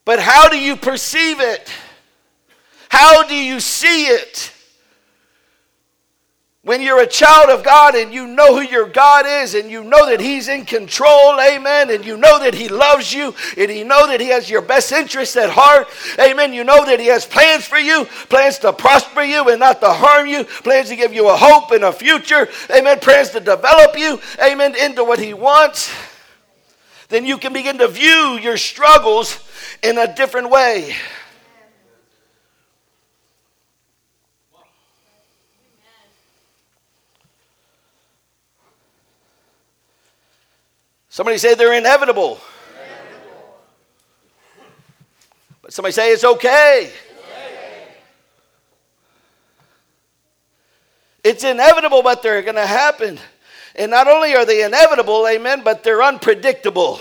But 0.04 0.20
how 0.20 0.48
do 0.48 0.58
you 0.58 0.76
perceive 0.76 1.40
it? 1.40 1.70
How 2.88 3.26
do 3.26 3.34
you 3.34 3.60
see 3.60 4.06
it? 4.06 4.53
When 6.64 6.80
you're 6.80 7.02
a 7.02 7.06
child 7.06 7.50
of 7.50 7.62
God 7.62 7.94
and 7.94 8.10
you 8.10 8.26
know 8.26 8.56
who 8.56 8.62
your 8.62 8.88
God 8.88 9.26
is 9.26 9.54
and 9.54 9.70
you 9.70 9.84
know 9.84 10.08
that 10.08 10.18
He's 10.18 10.48
in 10.48 10.64
control, 10.64 11.38
amen, 11.38 11.90
and 11.90 12.02
you 12.02 12.16
know 12.16 12.38
that 12.38 12.54
He 12.54 12.68
loves 12.68 13.12
you 13.12 13.34
and 13.58 13.70
you 13.70 13.84
know 13.84 14.06
that 14.06 14.18
He 14.18 14.28
has 14.28 14.48
your 14.48 14.62
best 14.62 14.90
interest 14.90 15.36
at 15.36 15.50
heart, 15.50 15.88
amen. 16.18 16.54
You 16.54 16.64
know 16.64 16.86
that 16.86 17.00
He 17.00 17.06
has 17.08 17.26
plans 17.26 17.66
for 17.66 17.76
you, 17.76 18.06
plans 18.30 18.58
to 18.60 18.72
prosper 18.72 19.22
you 19.22 19.50
and 19.50 19.60
not 19.60 19.80
to 19.80 19.92
harm 19.92 20.26
you, 20.26 20.44
plans 20.44 20.88
to 20.88 20.96
give 20.96 21.12
you 21.12 21.28
a 21.28 21.36
hope 21.36 21.70
and 21.70 21.84
a 21.84 21.92
future, 21.92 22.48
amen, 22.74 22.98
plans 23.00 23.28
to 23.30 23.40
develop 23.40 23.98
you, 23.98 24.18
amen, 24.42 24.74
into 24.74 25.04
what 25.04 25.18
He 25.18 25.34
wants. 25.34 25.94
Then 27.10 27.26
you 27.26 27.36
can 27.36 27.52
begin 27.52 27.76
to 27.76 27.88
view 27.88 28.38
your 28.40 28.56
struggles 28.56 29.38
in 29.82 29.98
a 29.98 30.14
different 30.14 30.48
way. 30.48 30.94
Somebody 41.14 41.38
say 41.38 41.54
they're 41.54 41.72
inevitable. 41.72 42.40
inevitable. 42.74 43.56
But 45.62 45.72
somebody 45.72 45.92
say 45.92 46.12
it's 46.12 46.24
okay. 46.24 46.90
okay. 46.90 47.88
It's 51.22 51.44
inevitable, 51.44 52.02
but 52.02 52.20
they're 52.20 52.42
going 52.42 52.56
to 52.56 52.66
happen. 52.66 53.20
And 53.76 53.92
not 53.92 54.08
only 54.08 54.34
are 54.34 54.44
they 54.44 54.64
inevitable, 54.64 55.28
amen, 55.28 55.62
but 55.62 55.84
they're 55.84 56.02
unpredictable. 56.02 56.98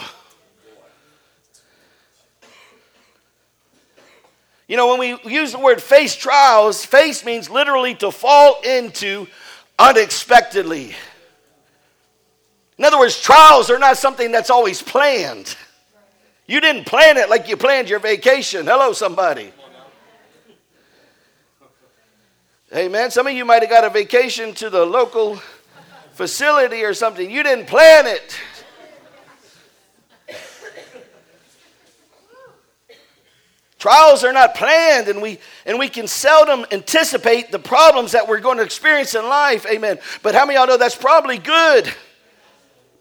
You 4.67 4.77
know, 4.77 4.96
when 4.96 5.00
we 5.00 5.32
use 5.32 5.53
the 5.53 5.60
word 5.60 5.82
face 5.82 6.15
trials, 6.15 6.86
face 6.86 7.25
means 7.25 7.50
literally 7.50 7.96
to 7.96 8.12
fall 8.12 8.62
into 8.62 9.25
unexpectedly. 9.79 10.93
In 12.77 12.86
other 12.86 12.98
words, 12.98 13.20
trials 13.20 13.70
are 13.70 13.80
not 13.80 13.98
something 13.98 14.32
that's 14.32 14.50
always 14.50 14.82
planned. 14.82 15.56
You 16.48 16.60
didn't 16.60 16.86
plan 16.86 17.18
it 17.18 17.30
like 17.30 17.48
you 17.48 17.56
planned 17.56 17.89
your 17.89 18.00
vacation. 18.00 18.65
Hello, 18.65 18.94
somebody. 18.94 19.51
Hey, 22.72 22.86
Amen. 22.86 23.12
Some 23.12 23.27
of 23.27 23.34
you 23.34 23.46
might 23.46 23.62
have 23.62 23.70
got 23.70 23.84
a 23.84 23.89
vacation 23.89 24.53
to 24.56 24.70
the 24.70 24.84
local 24.84 25.39
facility 26.13 26.84
or 26.84 26.94
something. 26.94 27.30
You 27.30 27.44
didn't 27.44 27.68
plan 27.68 28.08
it. 28.08 28.39
Trials 33.77 34.24
are 34.24 34.32
not 34.32 34.56
planned, 34.56 35.10
and 35.10 35.22
we 35.22 35.39
and 35.65 35.77
we 35.77 35.89
can 35.89 36.08
seldom 36.08 36.65
anticipate 36.72 37.51
the 37.51 37.60
problems 37.60 38.13
that 38.13 38.30
we're 38.30 38.39
going 38.39 38.58
to 38.58 38.63
experience 38.63 39.13
in 39.13 39.25
life. 39.25 39.65
Amen. 39.70 40.00
But 40.22 40.36
how 40.36 40.46
many 40.46 40.58
of 40.58 40.62
y'all 40.62 40.68
know 40.75 40.77
that's 40.77 40.96
probably 40.96 41.38
good? 41.38 41.94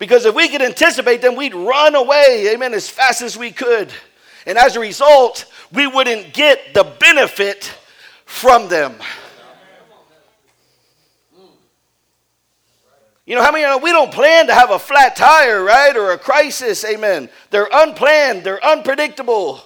Because 0.03 0.25
if 0.25 0.35
we 0.35 0.49
could 0.49 0.63
anticipate 0.63 1.23
them, 1.23 1.37
we'd 1.37 1.55
run 1.55 1.95
away, 1.95 2.49
amen, 2.53 2.75
as 2.75 2.91
fast 2.91 3.23
as 3.23 3.39
we 3.39 3.53
could. 3.53 3.89
And 4.47 4.59
as 4.59 4.75
a 4.75 4.81
result, 4.81 5.45
we 5.71 5.87
wouldn't 5.87 6.35
get 6.35 6.75
the 6.75 6.83
benefit 6.83 7.73
from 8.25 8.67
them. 8.67 8.97
You 13.27 13.37
know, 13.37 13.45
how 13.45 13.53
many 13.53 13.65
we 13.81 13.93
don't 13.93 14.13
plan 14.13 14.49
to 14.49 14.55
have 14.55 14.73
a 14.73 14.79
flat 14.81 15.15
tire, 15.15 15.63
right? 15.63 15.97
Or 15.97 16.11
a 16.11 16.19
crisis, 16.19 16.85
amen. 16.85 17.29
They're 17.51 17.69
unplanned, 17.73 18.43
they're 18.43 18.65
unpredictable. 18.65 19.61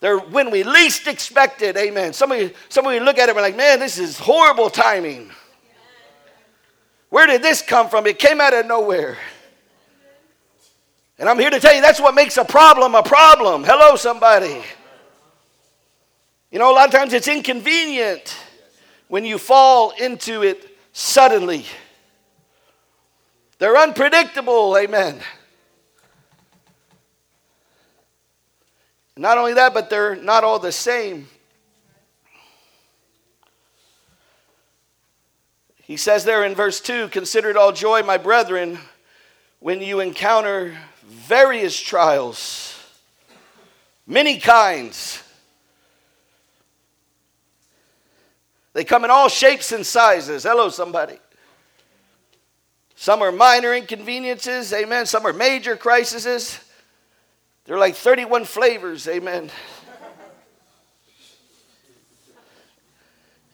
They're 0.00 0.18
when 0.18 0.50
we 0.50 0.62
least 0.62 1.06
expect 1.06 1.62
it, 1.62 1.78
amen. 1.78 2.12
Some 2.12 2.32
of 2.32 2.38
you, 2.38 2.50
some 2.68 2.86
of 2.86 2.92
you 2.92 3.00
look 3.00 3.16
at 3.16 3.30
it 3.30 3.32
and 3.34 3.40
like, 3.40 3.56
man, 3.56 3.78
this 3.78 3.96
is 3.96 4.18
horrible 4.18 4.68
timing. 4.68 5.30
Where 7.10 7.26
did 7.26 7.42
this 7.42 7.60
come 7.60 7.88
from? 7.88 8.06
It 8.06 8.18
came 8.18 8.40
out 8.40 8.54
of 8.54 8.66
nowhere. 8.66 9.18
And 11.18 11.28
I'm 11.28 11.38
here 11.38 11.50
to 11.50 11.60
tell 11.60 11.74
you 11.74 11.82
that's 11.82 12.00
what 12.00 12.14
makes 12.14 12.38
a 12.38 12.44
problem 12.44 12.94
a 12.94 13.02
problem. 13.02 13.62
Hello, 13.64 13.96
somebody. 13.96 14.62
You 16.50 16.58
know, 16.58 16.72
a 16.72 16.74
lot 16.74 16.86
of 16.86 16.94
times 16.94 17.12
it's 17.12 17.28
inconvenient 17.28 18.34
when 19.08 19.24
you 19.24 19.38
fall 19.38 19.90
into 19.90 20.42
it 20.42 20.76
suddenly. 20.92 21.66
They're 23.58 23.76
unpredictable, 23.76 24.76
amen. 24.78 25.20
Not 29.16 29.36
only 29.36 29.52
that, 29.54 29.74
but 29.74 29.90
they're 29.90 30.16
not 30.16 30.44
all 30.44 30.58
the 30.58 30.72
same. 30.72 31.28
He 35.90 35.96
says 35.96 36.22
there 36.22 36.44
in 36.44 36.54
verse 36.54 36.80
2 36.80 37.08
Consider 37.08 37.50
it 37.50 37.56
all 37.56 37.72
joy, 37.72 38.04
my 38.04 38.16
brethren, 38.16 38.78
when 39.58 39.80
you 39.80 39.98
encounter 39.98 40.78
various 41.02 41.76
trials, 41.76 42.80
many 44.06 44.38
kinds. 44.38 45.20
They 48.72 48.84
come 48.84 49.04
in 49.04 49.10
all 49.10 49.28
shapes 49.28 49.72
and 49.72 49.84
sizes. 49.84 50.44
Hello, 50.44 50.68
somebody. 50.68 51.18
Some 52.94 53.20
are 53.20 53.32
minor 53.32 53.74
inconveniences, 53.74 54.72
amen. 54.72 55.06
Some 55.06 55.26
are 55.26 55.32
major 55.32 55.76
crises. 55.76 56.60
They're 57.64 57.78
like 57.78 57.96
31 57.96 58.44
flavors, 58.44 59.08
amen. 59.08 59.50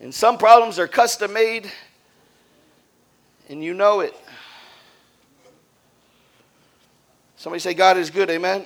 And 0.01 0.15
some 0.15 0.37
problems 0.37 0.79
are 0.79 0.87
custom 0.87 1.33
made 1.33 1.73
and 3.49 3.63
you 3.63 3.75
know 3.75 4.01
it. 4.01 4.15
Somebody 7.37 7.61
say, 7.61 7.75
God 7.75 7.97
is 7.97 8.11
good, 8.11 8.31
amen? 8.31 8.65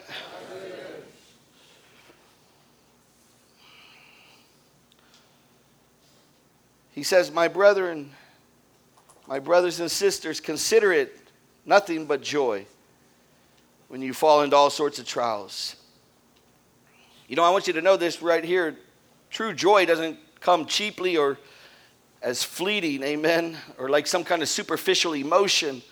He 6.93 7.03
says, 7.03 7.31
My 7.31 7.49
brethren, 7.49 8.11
my 9.27 9.39
brothers 9.39 9.81
and 9.81 9.91
sisters, 9.91 10.41
consider 10.41 10.93
it 10.93 11.17
nothing 11.65 12.07
but 12.07 12.23
joy 12.23 12.67
when 13.89 14.03
you 14.03 14.15
fall 14.15 14.43
into 14.43 14.57
all 14.57 14.71
sorts 14.71 14.99
of 14.99 15.07
trials. 15.07 15.77
You 17.27 17.37
know, 17.37 17.45
I 17.45 17.51
want 17.51 17.67
you 17.67 17.73
to 17.75 17.83
know 17.83 17.97
this 17.97 18.23
right 18.23 18.45
here. 18.45 18.77
True 19.31 19.53
joy 19.53 19.87
doesn't 19.87 20.19
come 20.41 20.67
cheaply 20.67 21.17
or 21.17 21.39
as 22.23 22.43
fleeting, 22.43 23.03
amen, 23.03 23.57
or 23.79 23.89
like 23.89 24.07
some 24.07 24.25
kind 24.25 24.43
of 24.43 24.49
superficial 24.49 25.15
emotion. 25.15 25.83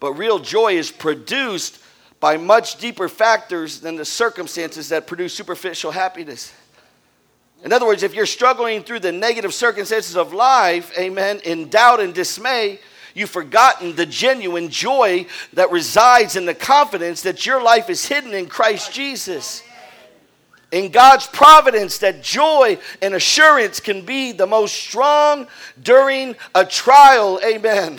But 0.00 0.14
real 0.14 0.38
joy 0.38 0.76
is 0.76 0.90
produced 0.90 1.80
by 2.20 2.36
much 2.36 2.76
deeper 2.76 3.08
factors 3.08 3.80
than 3.80 3.96
the 3.96 4.04
circumstances 4.04 4.88
that 4.88 5.06
produce 5.06 5.34
superficial 5.34 5.90
happiness. 5.90 6.52
In 7.62 7.72
other 7.72 7.86
words, 7.86 8.02
if 8.02 8.14
you're 8.14 8.26
struggling 8.26 8.82
through 8.82 9.00
the 9.00 9.12
negative 9.12 9.52
circumstances 9.52 10.16
of 10.16 10.32
life, 10.32 10.96
amen, 10.98 11.40
in 11.44 11.68
doubt 11.68 12.00
and 12.00 12.14
dismay, 12.14 12.78
you've 13.14 13.30
forgotten 13.30 13.96
the 13.96 14.06
genuine 14.06 14.68
joy 14.68 15.26
that 15.54 15.70
resides 15.70 16.36
in 16.36 16.46
the 16.46 16.54
confidence 16.54 17.22
that 17.22 17.44
your 17.44 17.62
life 17.62 17.90
is 17.90 18.06
hidden 18.06 18.34
in 18.34 18.46
Christ 18.46 18.92
Jesus 18.92 19.62
in 20.72 20.90
God's 20.90 21.26
providence 21.26 21.98
that 21.98 22.22
joy 22.22 22.78
and 23.00 23.14
assurance 23.14 23.80
can 23.80 24.04
be 24.04 24.32
the 24.32 24.46
most 24.46 24.74
strong 24.74 25.46
during 25.82 26.34
a 26.54 26.64
trial. 26.64 27.40
Amen. 27.44 27.98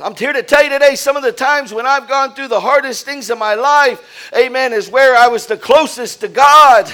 I'm 0.00 0.16
here 0.16 0.32
to 0.32 0.42
tell 0.42 0.64
you 0.64 0.70
today 0.70 0.96
some 0.96 1.16
of 1.16 1.22
the 1.22 1.32
times 1.32 1.72
when 1.72 1.86
I've 1.86 2.08
gone 2.08 2.34
through 2.34 2.48
the 2.48 2.60
hardest 2.60 3.04
things 3.04 3.30
in 3.30 3.38
my 3.38 3.54
life, 3.54 4.30
amen, 4.34 4.72
is 4.72 4.88
where 4.88 5.14
I 5.14 5.28
was 5.28 5.46
the 5.46 5.56
closest 5.56 6.20
to 6.20 6.28
God. 6.28 6.92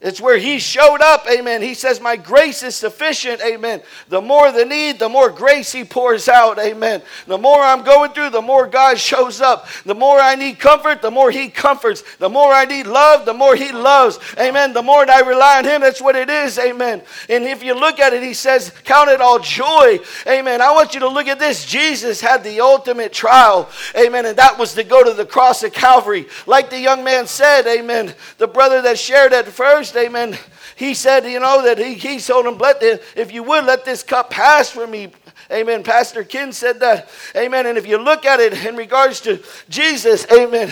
It's 0.00 0.20
where 0.20 0.38
he 0.38 0.60
showed 0.60 1.00
up, 1.00 1.26
amen. 1.28 1.60
He 1.60 1.74
says, 1.74 2.00
My 2.00 2.14
grace 2.14 2.62
is 2.62 2.76
sufficient, 2.76 3.40
amen. 3.44 3.82
The 4.08 4.20
more 4.20 4.52
the 4.52 4.64
need, 4.64 5.00
the 5.00 5.08
more 5.08 5.28
grace 5.28 5.72
he 5.72 5.82
pours 5.82 6.28
out, 6.28 6.56
amen. 6.60 7.02
The 7.26 7.36
more 7.36 7.60
I'm 7.60 7.82
going 7.82 8.12
through, 8.12 8.30
the 8.30 8.40
more 8.40 8.68
God 8.68 9.00
shows 9.00 9.40
up. 9.40 9.66
The 9.84 9.96
more 9.96 10.20
I 10.20 10.36
need 10.36 10.60
comfort, 10.60 11.02
the 11.02 11.10
more 11.10 11.32
he 11.32 11.48
comforts. 11.48 12.04
The 12.18 12.28
more 12.28 12.52
I 12.52 12.64
need 12.64 12.86
love, 12.86 13.26
the 13.26 13.34
more 13.34 13.56
he 13.56 13.72
loves, 13.72 14.20
amen. 14.38 14.72
The 14.72 14.82
more 14.82 15.10
I 15.10 15.18
rely 15.18 15.58
on 15.58 15.64
him, 15.64 15.80
that's 15.80 16.00
what 16.00 16.14
it 16.14 16.30
is, 16.30 16.60
amen. 16.60 17.02
And 17.28 17.42
if 17.42 17.64
you 17.64 17.74
look 17.74 17.98
at 17.98 18.12
it, 18.12 18.22
he 18.22 18.34
says, 18.34 18.72
Count 18.84 19.10
it 19.10 19.20
all 19.20 19.40
joy, 19.40 19.98
amen. 20.28 20.62
I 20.62 20.70
want 20.70 20.94
you 20.94 21.00
to 21.00 21.08
look 21.08 21.26
at 21.26 21.40
this. 21.40 21.64
Jesus 21.64 22.20
had 22.20 22.44
the 22.44 22.60
ultimate 22.60 23.12
trial, 23.12 23.68
amen, 23.96 24.26
and 24.26 24.38
that 24.38 24.58
was 24.60 24.74
to 24.74 24.84
go 24.84 25.02
to 25.02 25.12
the 25.12 25.26
cross 25.26 25.64
of 25.64 25.72
Calvary. 25.72 26.28
Like 26.46 26.70
the 26.70 26.78
young 26.78 27.02
man 27.02 27.26
said, 27.26 27.66
amen, 27.66 28.14
the 28.36 28.46
brother 28.46 28.80
that 28.82 28.96
shared 28.96 29.32
at 29.32 29.48
first 29.48 29.87
amen, 29.96 30.36
he 30.76 30.94
said, 30.94 31.24
you 31.24 31.40
know, 31.40 31.62
that 31.62 31.78
he, 31.78 31.94
he 31.94 32.18
told 32.18 32.46
him, 32.46 32.58
let 32.58 32.82
if 32.82 33.32
you 33.32 33.42
would, 33.42 33.64
let 33.64 33.84
this 33.84 34.02
cup 34.02 34.30
pass 34.30 34.70
from 34.70 34.90
me. 34.90 35.12
Amen. 35.50 35.82
Pastor 35.82 36.24
Ken 36.24 36.52
said 36.52 36.80
that. 36.80 37.08
Amen. 37.34 37.66
And 37.66 37.78
if 37.78 37.86
you 37.86 37.98
look 37.98 38.26
at 38.26 38.38
it 38.40 38.64
in 38.66 38.76
regards 38.76 39.20
to 39.22 39.42
Jesus, 39.68 40.26
amen, 40.30 40.70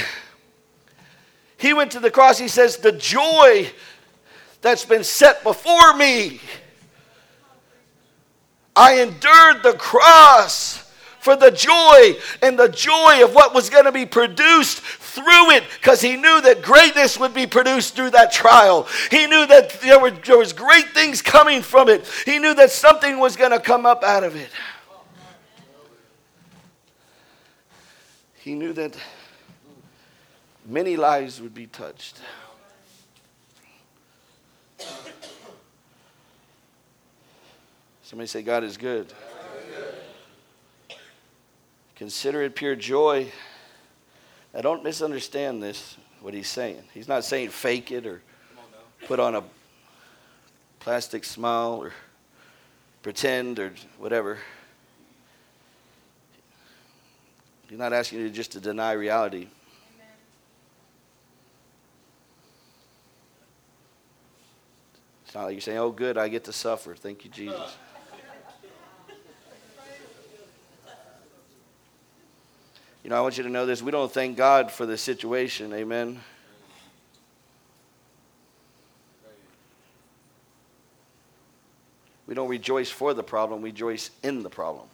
he 1.56 1.72
went 1.72 1.92
to 1.92 2.00
the 2.00 2.10
cross. 2.10 2.38
He 2.38 2.48
says, 2.48 2.76
the 2.76 2.92
joy 2.92 3.70
that's 4.60 4.84
been 4.84 5.04
set 5.04 5.42
before 5.42 5.96
me. 5.96 6.40
I 8.74 9.00
endured 9.00 9.62
the 9.62 9.76
cross 9.78 10.82
for 11.20 11.34
the 11.34 11.50
joy 11.50 12.12
and 12.42 12.58
the 12.58 12.68
joy 12.68 13.24
of 13.24 13.34
what 13.34 13.54
was 13.54 13.70
going 13.70 13.86
to 13.86 13.92
be 13.92 14.06
produced 14.06 14.80
through 15.16 15.50
it 15.52 15.64
because 15.80 16.02
he 16.02 16.14
knew 16.16 16.40
that 16.42 16.60
greatness 16.60 17.18
would 17.18 17.32
be 17.32 17.46
produced 17.46 17.96
through 17.96 18.10
that 18.10 18.30
trial. 18.30 18.86
He 19.10 19.26
knew 19.26 19.46
that 19.46 19.80
there, 19.80 19.98
were, 19.98 20.10
there 20.10 20.36
was 20.36 20.52
great 20.52 20.90
things 20.90 21.22
coming 21.22 21.62
from 21.62 21.88
it. 21.88 22.06
He 22.26 22.38
knew 22.38 22.54
that 22.54 22.70
something 22.70 23.18
was 23.18 23.34
going 23.34 23.52
to 23.52 23.58
come 23.58 23.86
up 23.86 24.04
out 24.04 24.24
of 24.24 24.36
it. 24.36 24.50
He 28.34 28.54
knew 28.54 28.74
that 28.74 28.94
many 30.66 30.96
lives 30.96 31.40
would 31.40 31.54
be 31.54 31.66
touched. 31.66 32.20
Somebody 38.02 38.28
say, 38.28 38.42
God 38.42 38.62
is 38.62 38.76
good. 38.76 39.12
Consider 41.96 42.42
it 42.42 42.54
pure 42.54 42.76
joy. 42.76 43.32
Now, 44.56 44.62
don't 44.62 44.82
misunderstand 44.82 45.62
this, 45.62 45.98
what 46.22 46.32
he's 46.32 46.48
saying. 46.48 46.82
He's 46.94 47.08
not 47.08 47.24
saying 47.24 47.50
fake 47.50 47.92
it 47.92 48.06
or 48.06 48.22
put 49.04 49.20
on 49.20 49.34
a 49.34 49.42
plastic 50.80 51.24
smile 51.24 51.74
or 51.74 51.92
pretend 53.02 53.58
or 53.58 53.74
whatever. 53.98 54.38
He's 57.68 57.78
not 57.78 57.92
asking 57.92 58.20
you 58.20 58.30
just 58.30 58.52
to 58.52 58.60
deny 58.60 58.92
reality. 58.92 59.48
It's 65.26 65.34
not 65.34 65.44
like 65.44 65.52
you're 65.52 65.60
saying, 65.60 65.76
oh, 65.76 65.90
good, 65.90 66.16
I 66.16 66.28
get 66.28 66.44
to 66.44 66.52
suffer. 66.54 66.94
Thank 66.94 67.26
you, 67.26 67.30
Jesus. 67.30 67.76
You 73.06 73.10
know, 73.10 73.18
I 73.18 73.20
want 73.20 73.38
you 73.38 73.44
to 73.44 73.48
know 73.48 73.66
this. 73.66 73.82
We 73.82 73.92
don't 73.92 74.10
thank 74.10 74.36
God 74.36 74.68
for 74.68 74.84
the 74.84 74.98
situation. 74.98 75.72
Amen. 75.72 76.18
We 82.26 82.34
don't 82.34 82.48
rejoice 82.48 82.90
for 82.90 83.14
the 83.14 83.22
problem, 83.22 83.62
we 83.62 83.70
rejoice 83.70 84.10
in 84.24 84.42
the 84.42 84.50
problem. 84.50 84.88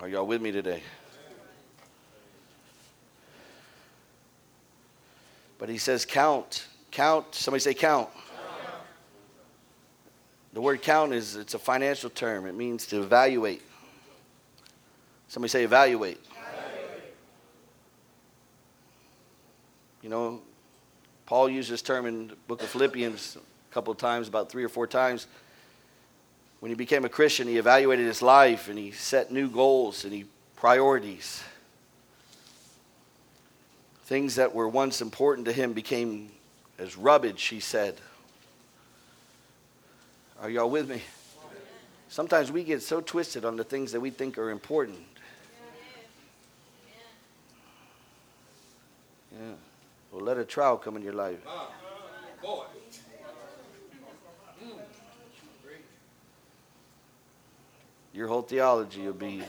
Are 0.00 0.08
y'all 0.10 0.26
with 0.26 0.42
me 0.42 0.52
today? 0.52 0.82
But 5.56 5.70
he 5.70 5.78
says, 5.78 6.04
count. 6.04 6.66
Count. 6.90 7.34
Somebody 7.34 7.62
say, 7.62 7.72
count. 7.72 8.10
The 10.52 10.60
word 10.60 10.82
count 10.82 11.14
is 11.14 11.34
it's 11.34 11.54
a 11.54 11.58
financial 11.58 12.10
term. 12.10 12.44
It 12.44 12.54
means 12.54 12.86
to 12.88 13.00
evaluate. 13.00 13.62
Somebody 15.28 15.50
say 15.50 15.64
evaluate. 15.64 16.18
evaluate. 16.30 17.02
You 20.02 20.08
know, 20.08 20.40
Paul 21.26 21.50
used 21.50 21.70
this 21.70 21.82
term 21.82 22.06
in 22.06 22.28
the 22.28 22.36
book 22.46 22.62
of 22.62 22.68
Philippians 22.70 23.36
a 23.36 23.74
couple 23.74 23.92
of 23.92 23.98
times, 23.98 24.28
about 24.28 24.50
three 24.50 24.64
or 24.64 24.68
four 24.70 24.86
times. 24.86 25.26
When 26.60 26.70
he 26.70 26.74
became 26.74 27.04
a 27.04 27.08
Christian, 27.08 27.46
he 27.46 27.58
evaluated 27.58 28.06
his 28.06 28.22
life 28.22 28.68
and 28.68 28.78
he 28.78 28.90
set 28.90 29.30
new 29.30 29.48
goals 29.48 30.04
and 30.04 30.12
he 30.12 30.24
priorities. 30.56 31.44
Things 34.06 34.36
that 34.36 34.54
were 34.54 34.66
once 34.66 35.02
important 35.02 35.44
to 35.44 35.52
him 35.52 35.74
became 35.74 36.30
as 36.78 36.96
rubbish, 36.96 37.50
he 37.50 37.60
said. 37.60 38.00
Are 40.40 40.48
y'all 40.48 40.70
with 40.70 40.88
me? 40.88 41.02
Sometimes 42.08 42.50
we 42.50 42.64
get 42.64 42.80
so 42.80 43.02
twisted 43.02 43.44
on 43.44 43.56
the 43.56 43.64
things 43.64 43.92
that 43.92 44.00
we 44.00 44.08
think 44.08 44.38
are 44.38 44.50
important. 44.50 44.98
Yeah. 49.38 49.52
Well, 50.10 50.24
let 50.24 50.36
a 50.36 50.44
trial 50.44 50.76
come 50.76 50.96
in 50.96 51.02
your 51.02 51.12
life. 51.12 51.38
Uh, 51.46 51.66
boy. 52.42 52.64
Your 58.12 58.26
whole 58.26 58.42
theology 58.42 59.02
will 59.02 59.12
be 59.12 59.42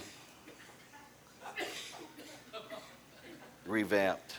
revamped. 3.65 4.35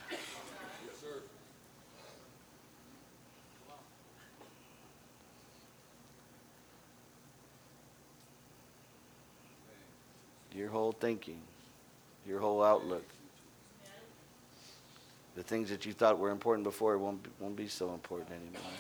Your 10.55 10.69
whole 10.69 10.93
thinking, 10.93 11.41
your 12.27 12.39
whole 12.39 12.63
outlook 12.63 13.05
the 15.37 15.43
things 15.43 15.71
that 15.71 15.87
you 15.87 15.93
thought 15.93 16.19
were 16.19 16.31
important 16.31 16.65
before 16.65 16.99
won't 16.99 17.23
be, 17.23 17.31
won't 17.39 17.57
be 17.57 17.69
so 17.69 17.93
important 17.93 18.31
anymore. 18.31 18.71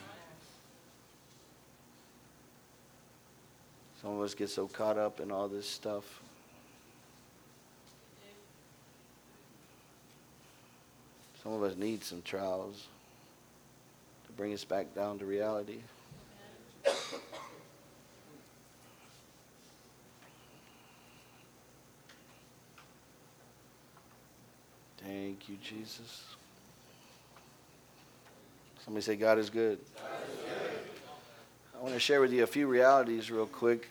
Some 4.02 4.16
of 4.16 4.22
us 4.22 4.34
get 4.34 4.48
so 4.48 4.66
caught 4.66 4.96
up 4.96 5.20
in 5.20 5.30
all 5.30 5.48
this 5.48 5.68
stuff. 5.68 6.22
Some 11.42 11.52
of 11.52 11.62
us 11.62 11.76
need 11.76 12.02
some 12.04 12.22
trials 12.22 12.86
to 14.26 14.32
bring 14.32 14.52
us 14.52 14.64
back 14.64 14.94
down 14.94 15.18
to 15.18 15.24
reality. 15.24 15.78
Thank 25.40 25.58
you, 25.62 25.78
Jesus. 25.78 26.24
Somebody 28.84 29.02
say, 29.02 29.16
God 29.16 29.38
is 29.38 29.48
good. 29.48 29.78
God. 29.96 30.04
I 31.74 31.82
want 31.82 31.94
to 31.94 32.00
share 32.00 32.20
with 32.20 32.30
you 32.30 32.42
a 32.42 32.46
few 32.46 32.66
realities 32.66 33.30
real 33.30 33.46
quick. 33.46 33.88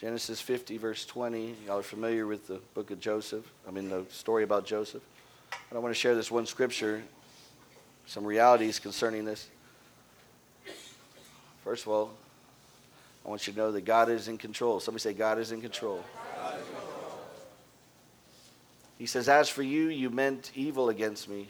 Genesis 0.00 0.40
50, 0.40 0.78
verse 0.78 1.04
20. 1.04 1.54
Y'all 1.66 1.80
are 1.80 1.82
familiar 1.82 2.26
with 2.26 2.46
the 2.46 2.60
book 2.72 2.90
of 2.90 2.98
Joseph. 2.98 3.44
I 3.68 3.72
mean, 3.72 3.90
the 3.90 4.06
story 4.08 4.42
about 4.42 4.64
Joseph. 4.64 5.02
But 5.50 5.76
I 5.76 5.80
want 5.80 5.94
to 5.94 6.00
share 6.00 6.14
this 6.14 6.30
one 6.30 6.46
scripture, 6.46 7.02
some 8.06 8.24
realities 8.24 8.78
concerning 8.78 9.26
this. 9.26 9.48
First 11.62 11.84
of 11.84 11.92
all, 11.92 12.10
I 13.26 13.28
want 13.28 13.46
you 13.46 13.52
to 13.52 13.58
know 13.58 13.72
that 13.72 13.84
God 13.84 14.08
is 14.08 14.28
in 14.28 14.38
control. 14.38 14.80
Somebody 14.80 15.02
say, 15.02 15.12
God 15.12 15.38
is 15.38 15.52
in 15.52 15.60
control. 15.60 15.96
Is 15.96 16.00
in 16.00 16.04
control. 16.04 16.25
He 18.98 19.06
says, 19.06 19.28
As 19.28 19.48
for 19.48 19.62
you, 19.62 19.88
you 19.88 20.10
meant 20.10 20.52
evil 20.54 20.88
against 20.88 21.28
me 21.28 21.48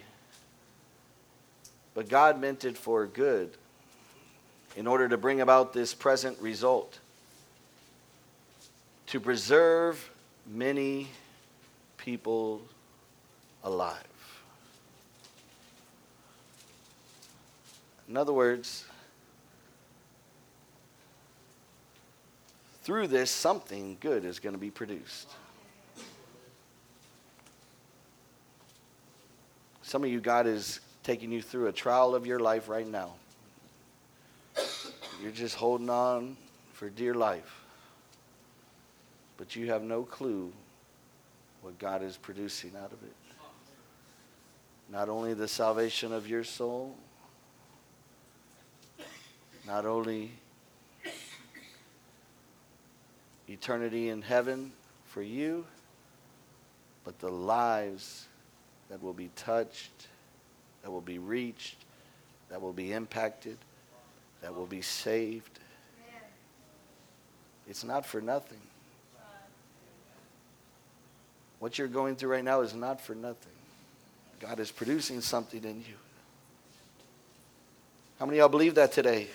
but 1.97 2.11
God 2.11 2.39
meant 2.39 2.67
it 2.67 2.77
for 2.77 3.07
good 3.07 3.51
in 4.77 4.87
order 4.87 5.09
to 5.09 5.17
bring 5.17 5.41
about 5.41 5.73
this 5.73 5.95
present 5.95 6.39
result 6.43 6.99
to 9.07 9.19
preserve 9.19 10.11
many 10.47 11.09
people 11.97 12.61
alive. 13.65 13.97
In 18.11 18.19
other 18.19 18.35
words, 18.35 18.85
through 22.83 23.09
this, 23.09 23.31
something 23.31 23.97
good 24.01 24.27
is 24.27 24.39
going 24.39 24.55
to 24.55 24.61
be 24.61 24.71
produced. 24.71 25.31
Some 29.87 30.03
of 30.03 30.11
you, 30.11 30.19
God 30.19 30.49
is 30.49 30.81
taking 31.05 31.31
you 31.31 31.41
through 31.41 31.69
a 31.69 31.73
trial 31.73 32.17
of 32.17 32.27
your 32.27 32.41
life 32.41 32.69
right 32.69 32.89
now. 32.89 33.13
You're 35.23 35.31
just 35.31 35.55
holding 35.55 35.89
on 35.89 36.37
for 36.73 36.91
dear 36.91 37.15
life. 37.15 37.63
But 39.37 39.55
you 39.55 39.71
have 39.71 39.85
no 39.85 40.03
clue 40.03 40.53
what 41.63 41.79
God 41.79 42.03
is 42.03 42.17
producing 42.17 42.73
out 42.77 42.91
of 42.91 43.01
it. 43.05 43.15
Not 44.91 45.09
only 45.09 45.35
the 45.35 45.47
salvation 45.47 46.13
of 46.13 46.27
your 46.27 46.43
soul, 46.43 46.97
not 49.69 49.87
only 49.87 50.33
eternity 53.49 54.09
in 54.09 54.21
heaven 54.21 54.73
for 55.05 55.23
you, 55.23 55.65
but 57.05 57.21
the 57.21 57.31
lives 57.31 58.27
that 58.91 59.03
will 59.03 59.13
be 59.13 59.31
touched 59.37 60.09
that 60.87 60.93
will 60.93 61.01
be 61.01 61.19
reached, 61.19 61.79
that 62.49 62.63
will 62.63 62.73
be 62.73 62.93
impacted, 62.93 63.59
that 64.41 64.55
will 64.55 64.67
be 64.67 64.83
saved. 64.83 65.59
It's 67.69 67.83
not 67.83 68.07
for 68.07 68.21
nothing. 68.21 68.61
What 71.59 71.77
you're 71.77 71.89
going 71.89 72.15
through 72.15 72.31
right 72.31 72.45
now 72.45 72.61
is 72.61 72.73
not 72.73 73.01
for 73.01 73.17
nothing. 73.17 73.51
God 74.39 74.61
is 74.61 74.71
producing 74.71 75.21
something 75.21 75.65
in 75.65 75.79
you. 75.79 75.97
How 78.21 78.27
many 78.27 78.39
of 78.39 78.43
y'all 78.43 78.49
believe 78.49 78.77
that 78.77 78.93
today? 78.93 79.27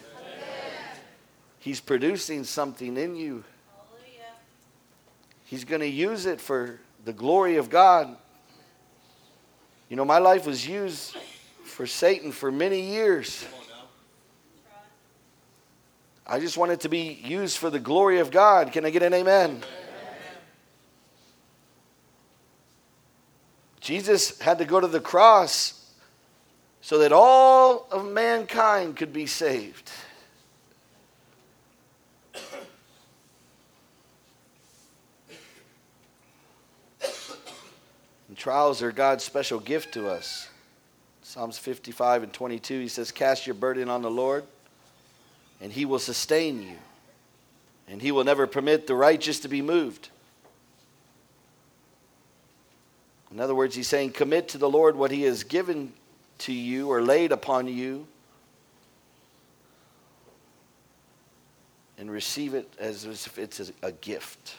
He's 1.59 1.81
producing 1.81 2.45
something 2.45 2.95
in 2.95 3.17
you. 3.17 3.43
He's 5.43 5.65
going 5.65 5.81
to 5.81 5.87
use 5.87 6.25
it 6.25 6.39
for 6.39 6.79
the 7.03 7.11
glory 7.11 7.57
of 7.57 7.69
God. 7.69 8.15
You 9.91 9.97
know, 9.97 10.05
my 10.05 10.19
life 10.19 10.45
was 10.45 10.65
used 10.65 11.17
for 11.65 11.85
Satan 11.85 12.31
for 12.31 12.49
many 12.49 12.79
years. 12.79 13.45
I 16.25 16.39
just 16.39 16.55
want 16.55 16.71
it 16.71 16.79
to 16.79 16.87
be 16.87 17.19
used 17.21 17.57
for 17.57 17.69
the 17.69 17.77
glory 17.77 18.19
of 18.19 18.31
God. 18.31 18.71
Can 18.71 18.85
I 18.85 18.89
get 18.89 19.03
an 19.03 19.13
amen? 19.13 19.49
amen? 19.49 19.63
Jesus 23.81 24.39
had 24.39 24.59
to 24.59 24.65
go 24.65 24.79
to 24.79 24.87
the 24.87 25.01
cross 25.01 25.91
so 26.79 26.99
that 26.99 27.11
all 27.11 27.85
of 27.91 28.05
mankind 28.05 28.95
could 28.95 29.11
be 29.11 29.25
saved. 29.25 29.91
Trials 38.41 38.81
are 38.81 38.91
God's 38.91 39.23
special 39.23 39.59
gift 39.59 39.93
to 39.93 40.09
us. 40.09 40.49
Psalms 41.21 41.59
55 41.59 42.23
and 42.23 42.33
22, 42.33 42.79
he 42.79 42.87
says, 42.87 43.11
Cast 43.11 43.45
your 43.45 43.53
burden 43.53 43.87
on 43.87 44.01
the 44.01 44.09
Lord 44.09 44.43
and 45.61 45.71
he 45.71 45.85
will 45.85 45.99
sustain 45.99 46.63
you, 46.63 46.75
and 47.87 48.01
he 48.01 48.11
will 48.11 48.23
never 48.23 48.47
permit 48.47 48.87
the 48.87 48.95
righteous 48.95 49.41
to 49.41 49.47
be 49.47 49.61
moved. 49.61 50.09
In 53.31 53.39
other 53.39 53.53
words, 53.53 53.75
he's 53.75 53.87
saying, 53.87 54.13
commit 54.13 54.49
to 54.49 54.57
the 54.57 54.67
Lord 54.67 54.95
what 54.95 55.11
he 55.11 55.21
has 55.21 55.43
given 55.43 55.93
to 56.39 56.51
you 56.51 56.89
or 56.89 57.03
laid 57.03 57.31
upon 57.31 57.67
you, 57.67 58.07
and 61.99 62.09
receive 62.09 62.55
it 62.55 62.67
as 62.79 63.05
if 63.05 63.37
it's 63.37 63.71
a 63.83 63.91
gift. 63.91 64.55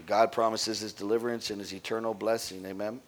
But 0.00 0.06
God 0.06 0.32
promises 0.32 0.80
his 0.80 0.94
deliverance 0.94 1.50
and 1.50 1.60
his 1.60 1.74
eternal 1.74 2.14
blessing. 2.14 2.64
Amen. 2.64 3.02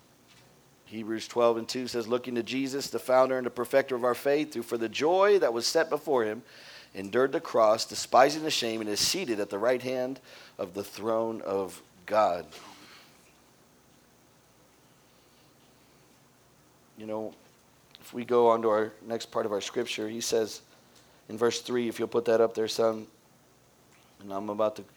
Hebrews 0.84 1.26
12 1.26 1.56
and 1.56 1.66
2 1.66 1.88
says, 1.88 2.06
Looking 2.06 2.34
to 2.34 2.42
Jesus, 2.42 2.90
the 2.90 2.98
founder 2.98 3.38
and 3.38 3.46
the 3.46 3.50
perfecter 3.50 3.94
of 3.94 4.04
our 4.04 4.14
faith, 4.14 4.52
who 4.52 4.62
for 4.62 4.76
the 4.76 4.90
joy 4.90 5.38
that 5.38 5.54
was 5.54 5.66
set 5.66 5.88
before 5.88 6.24
him 6.24 6.42
endured 6.94 7.32
the 7.32 7.40
cross, 7.40 7.86
despising 7.86 8.42
the 8.42 8.50
shame, 8.50 8.82
and 8.82 8.90
is 8.90 9.00
seated 9.00 9.40
at 9.40 9.48
the 9.48 9.58
right 9.58 9.80
hand 9.80 10.20
of 10.58 10.74
the 10.74 10.84
throne 10.84 11.40
of 11.40 11.80
God. 12.04 12.44
You 16.98 17.06
know, 17.06 17.32
if 18.02 18.12
we 18.12 18.26
go 18.26 18.50
on 18.50 18.60
to 18.60 18.68
our 18.68 18.92
next 19.06 19.30
part 19.30 19.46
of 19.46 19.52
our 19.52 19.62
scripture, 19.62 20.10
he 20.10 20.20
says 20.20 20.60
in 21.30 21.38
verse 21.38 21.62
3, 21.62 21.88
if 21.88 21.98
you'll 21.98 22.06
put 22.06 22.26
that 22.26 22.42
up 22.42 22.54
there, 22.54 22.68
son, 22.68 23.06
and 24.20 24.30
I'm 24.30 24.50
about 24.50 24.76
to 24.76 24.82
get 24.82 24.90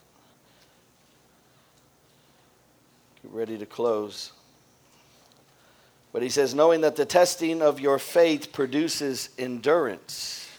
ready 3.31 3.57
to 3.57 3.65
close. 3.65 4.31
But 6.13 6.21
he 6.21 6.29
says, 6.29 6.55
knowing 6.55 6.81
that 6.81 6.95
the 6.95 7.05
testing 7.05 7.61
of 7.61 7.79
your 7.79 7.99
faith 7.99 8.53
produces 8.53 9.29
endurance. 9.38 10.49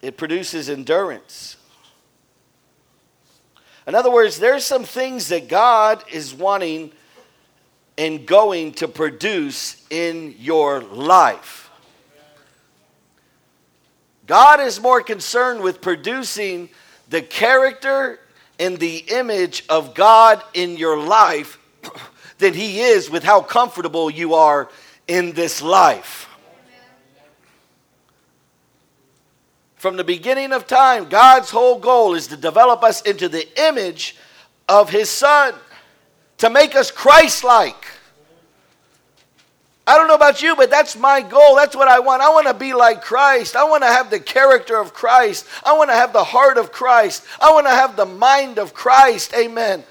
It 0.00 0.16
produces 0.16 0.70
endurance. 0.70 1.56
In 3.86 3.94
other 3.94 4.10
words, 4.10 4.38
there's 4.38 4.64
some 4.64 4.84
things 4.84 5.28
that 5.28 5.48
God 5.48 6.02
is 6.10 6.32
wanting 6.32 6.92
and 7.98 8.26
going 8.26 8.72
to 8.72 8.88
produce 8.88 9.84
in 9.90 10.34
your 10.38 10.80
life. 10.80 11.70
God 14.26 14.60
is 14.60 14.80
more 14.80 15.02
concerned 15.02 15.60
with 15.60 15.80
producing 15.80 16.70
the 17.10 17.20
character 17.20 18.20
in 18.60 18.76
the 18.76 18.98
image 19.08 19.64
of 19.70 19.94
God 19.94 20.44
in 20.52 20.76
your 20.76 21.02
life 21.02 21.58
than 22.38 22.52
he 22.52 22.80
is 22.80 23.10
with 23.10 23.24
how 23.24 23.40
comfortable 23.40 24.10
you 24.10 24.34
are 24.34 24.68
in 25.08 25.32
this 25.32 25.62
life. 25.62 26.28
From 29.76 29.96
the 29.96 30.04
beginning 30.04 30.52
of 30.52 30.66
time, 30.66 31.08
God's 31.08 31.48
whole 31.48 31.78
goal 31.78 32.14
is 32.14 32.26
to 32.26 32.36
develop 32.36 32.82
us 32.82 33.00
into 33.00 33.30
the 33.30 33.48
image 33.66 34.14
of 34.68 34.90
his 34.90 35.08
son, 35.08 35.54
to 36.36 36.50
make 36.50 36.76
us 36.76 36.90
Christ 36.90 37.42
like. 37.42 37.89
I 39.90 39.96
don't 39.96 40.06
know 40.06 40.14
about 40.14 40.40
you, 40.40 40.54
but 40.54 40.70
that's 40.70 40.96
my 40.96 41.20
goal. 41.20 41.56
That's 41.56 41.74
what 41.74 41.88
I 41.88 41.98
want. 41.98 42.22
I 42.22 42.28
want 42.30 42.46
to 42.46 42.54
be 42.54 42.74
like 42.74 43.02
Christ. 43.02 43.56
I 43.56 43.64
want 43.64 43.82
to 43.82 43.88
have 43.88 44.08
the 44.08 44.20
character 44.20 44.76
of 44.76 44.94
Christ. 44.94 45.48
I 45.64 45.72
want 45.76 45.90
to 45.90 45.96
have 45.96 46.12
the 46.12 46.22
heart 46.22 46.58
of 46.58 46.70
Christ. 46.70 47.24
I 47.40 47.52
want 47.52 47.66
to 47.66 47.70
have 47.70 47.96
the 47.96 48.06
mind 48.06 48.60
of 48.60 48.72
Christ. 48.72 49.34
Amen. 49.34 49.82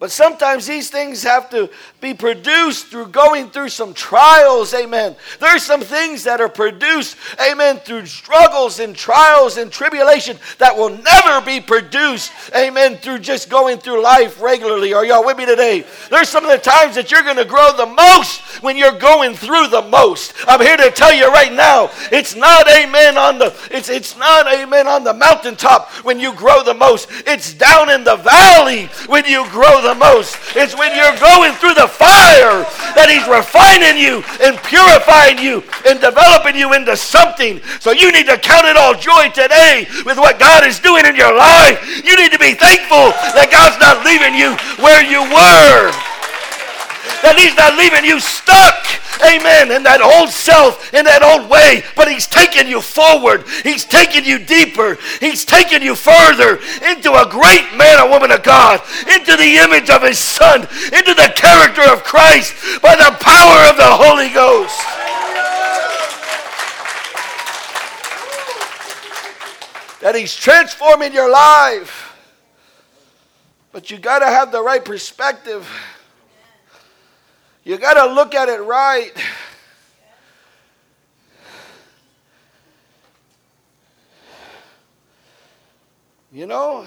But 0.00 0.12
sometimes 0.12 0.64
these 0.64 0.90
things 0.90 1.24
have 1.24 1.50
to 1.50 1.68
be 2.00 2.14
produced 2.14 2.86
through 2.86 3.08
going 3.08 3.50
through 3.50 3.70
some 3.70 3.92
trials, 3.94 4.72
amen. 4.72 5.16
There's 5.40 5.64
some 5.64 5.80
things 5.80 6.22
that 6.22 6.40
are 6.40 6.48
produced, 6.48 7.16
amen, 7.40 7.78
through 7.78 8.06
struggles 8.06 8.78
and 8.78 8.94
trials 8.94 9.56
and 9.56 9.72
tribulation 9.72 10.38
that 10.58 10.76
will 10.76 10.90
never 10.90 11.44
be 11.44 11.60
produced, 11.60 12.30
amen, 12.54 12.98
through 12.98 13.18
just 13.18 13.50
going 13.50 13.78
through 13.78 14.00
life 14.00 14.40
regularly. 14.40 14.94
Are 14.94 15.04
y'all 15.04 15.26
with 15.26 15.36
me 15.36 15.46
today? 15.46 15.84
There's 16.10 16.28
some 16.28 16.44
of 16.44 16.50
the 16.52 16.58
times 16.58 16.94
that 16.94 17.10
you're 17.10 17.24
going 17.24 17.36
to 17.36 17.44
grow 17.44 17.72
the 17.76 17.86
most 17.86 18.62
when 18.62 18.76
you're 18.76 18.98
going 19.00 19.34
through 19.34 19.66
the 19.66 19.82
most. 19.82 20.32
I'm 20.46 20.60
here 20.60 20.76
to 20.76 20.92
tell 20.92 21.12
you 21.12 21.26
right 21.26 21.52
now, 21.52 21.90
it's 22.12 22.36
not 22.36 22.68
amen 22.68 23.18
on 23.18 23.38
the 23.38 23.52
it's 23.72 23.88
it's 23.88 24.16
not 24.16 24.46
amen 24.46 24.86
on 24.86 25.02
the 25.02 25.14
mountaintop 25.14 25.90
when 26.04 26.20
you 26.20 26.32
grow 26.34 26.62
the 26.62 26.74
most. 26.74 27.08
It's 27.26 27.52
down 27.52 27.90
in 27.90 28.04
the 28.04 28.16
valley 28.16 28.86
when 29.06 29.24
you 29.24 29.48
grow 29.50 29.82
the 29.82 29.87
the 29.88 29.96
most. 29.96 30.36
It's 30.52 30.76
when 30.76 30.92
you're 30.92 31.16
going 31.16 31.56
through 31.56 31.72
the 31.72 31.88
fire 31.88 32.60
that 32.92 33.08
He's 33.08 33.24
refining 33.24 33.96
you 33.96 34.20
and 34.44 34.60
purifying 34.68 35.40
you 35.40 35.64
and 35.88 35.96
developing 35.96 36.60
you 36.60 36.76
into 36.76 36.92
something. 36.92 37.64
So 37.80 37.96
you 37.96 38.12
need 38.12 38.28
to 38.28 38.36
count 38.36 38.68
it 38.68 38.76
all 38.76 38.92
joy 38.92 39.32
today 39.32 39.88
with 40.04 40.20
what 40.20 40.36
God 40.36 40.68
is 40.68 40.76
doing 40.76 41.08
in 41.08 41.16
your 41.16 41.32
life. 41.32 41.80
You 42.04 42.20
need 42.20 42.36
to 42.36 42.40
be 42.40 42.52
thankful 42.52 43.16
that 43.32 43.48
God's 43.48 43.80
not 43.80 44.04
leaving 44.04 44.36
you 44.36 44.52
where 44.84 45.00
you 45.00 45.24
were, 45.24 45.88
that 47.22 47.36
He's 47.38 47.56
not 47.56 47.76
leaving 47.76 48.04
you 48.04 48.20
stuck 48.20 48.98
amen, 49.24 49.70
in 49.70 49.82
that 49.82 50.00
old 50.00 50.30
self, 50.30 50.92
in 50.94 51.04
that 51.04 51.22
old 51.22 51.50
way, 51.50 51.82
but 51.96 52.08
He's 52.08 52.26
taking 52.26 52.68
you 52.68 52.80
forward. 52.80 53.44
He's 53.62 53.84
taking 53.84 54.24
you 54.24 54.38
deeper. 54.38 54.98
He's 55.20 55.44
taking 55.44 55.82
you 55.82 55.94
further 55.94 56.58
into 56.86 57.12
a 57.12 57.28
great 57.28 57.74
man 57.76 58.00
or 58.00 58.10
woman 58.10 58.30
of 58.30 58.42
God, 58.42 58.80
into 59.10 59.36
the 59.36 59.58
image 59.64 59.90
of 59.90 60.02
His 60.02 60.18
Son, 60.18 60.62
into 60.62 61.14
the 61.14 61.32
character 61.34 61.82
of 61.90 62.04
Christ 62.04 62.54
by 62.82 62.94
the 62.96 63.16
power 63.20 63.58
of 63.70 63.76
the 63.76 63.90
Holy 63.90 64.30
Ghost. 64.30 64.78
That 70.00 70.14
He's 70.14 70.34
transforming 70.34 71.12
your 71.12 71.30
life. 71.30 72.04
But 73.72 73.90
you 73.90 73.98
got 73.98 74.20
to 74.20 74.26
have 74.26 74.50
the 74.50 74.62
right 74.62 74.84
perspective. 74.84 75.68
You 77.68 77.76
got 77.76 78.02
to 78.02 78.14
look 78.14 78.34
at 78.34 78.48
it 78.48 78.62
right. 78.62 79.12
You 86.32 86.46
know, 86.46 86.86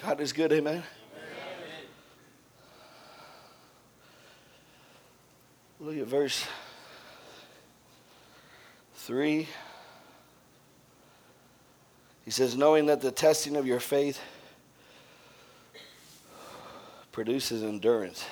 God 0.00 0.20
is 0.20 0.32
good, 0.32 0.52
amen. 0.52 0.74
amen. 0.74 0.84
Look 5.80 5.96
at 5.96 6.06
verse 6.06 6.46
3. 8.94 9.48
He 12.28 12.32
says, 12.32 12.58
knowing 12.58 12.84
that 12.84 13.00
the 13.00 13.10
testing 13.10 13.56
of 13.56 13.66
your 13.66 13.80
faith 13.80 14.20
produces 17.10 17.62
endurance. 17.62 18.22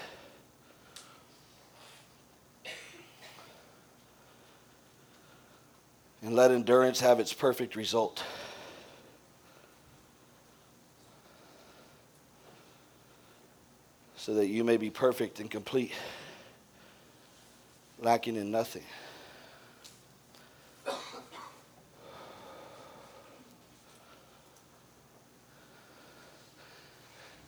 And 6.21 6.35
let 6.35 6.51
endurance 6.51 7.01
have 7.01 7.21
its 7.21 7.33
perfect 7.33 7.75
result. 7.75 8.23
So 14.17 14.35
that 14.35 14.49
you 14.49 14.63
may 14.63 14.77
be 14.77 14.91
perfect 14.91 15.41
and 15.41 15.51
complete, 15.51 15.93
lacking 17.99 18.37
in 18.37 18.51
nothing. 18.51 18.85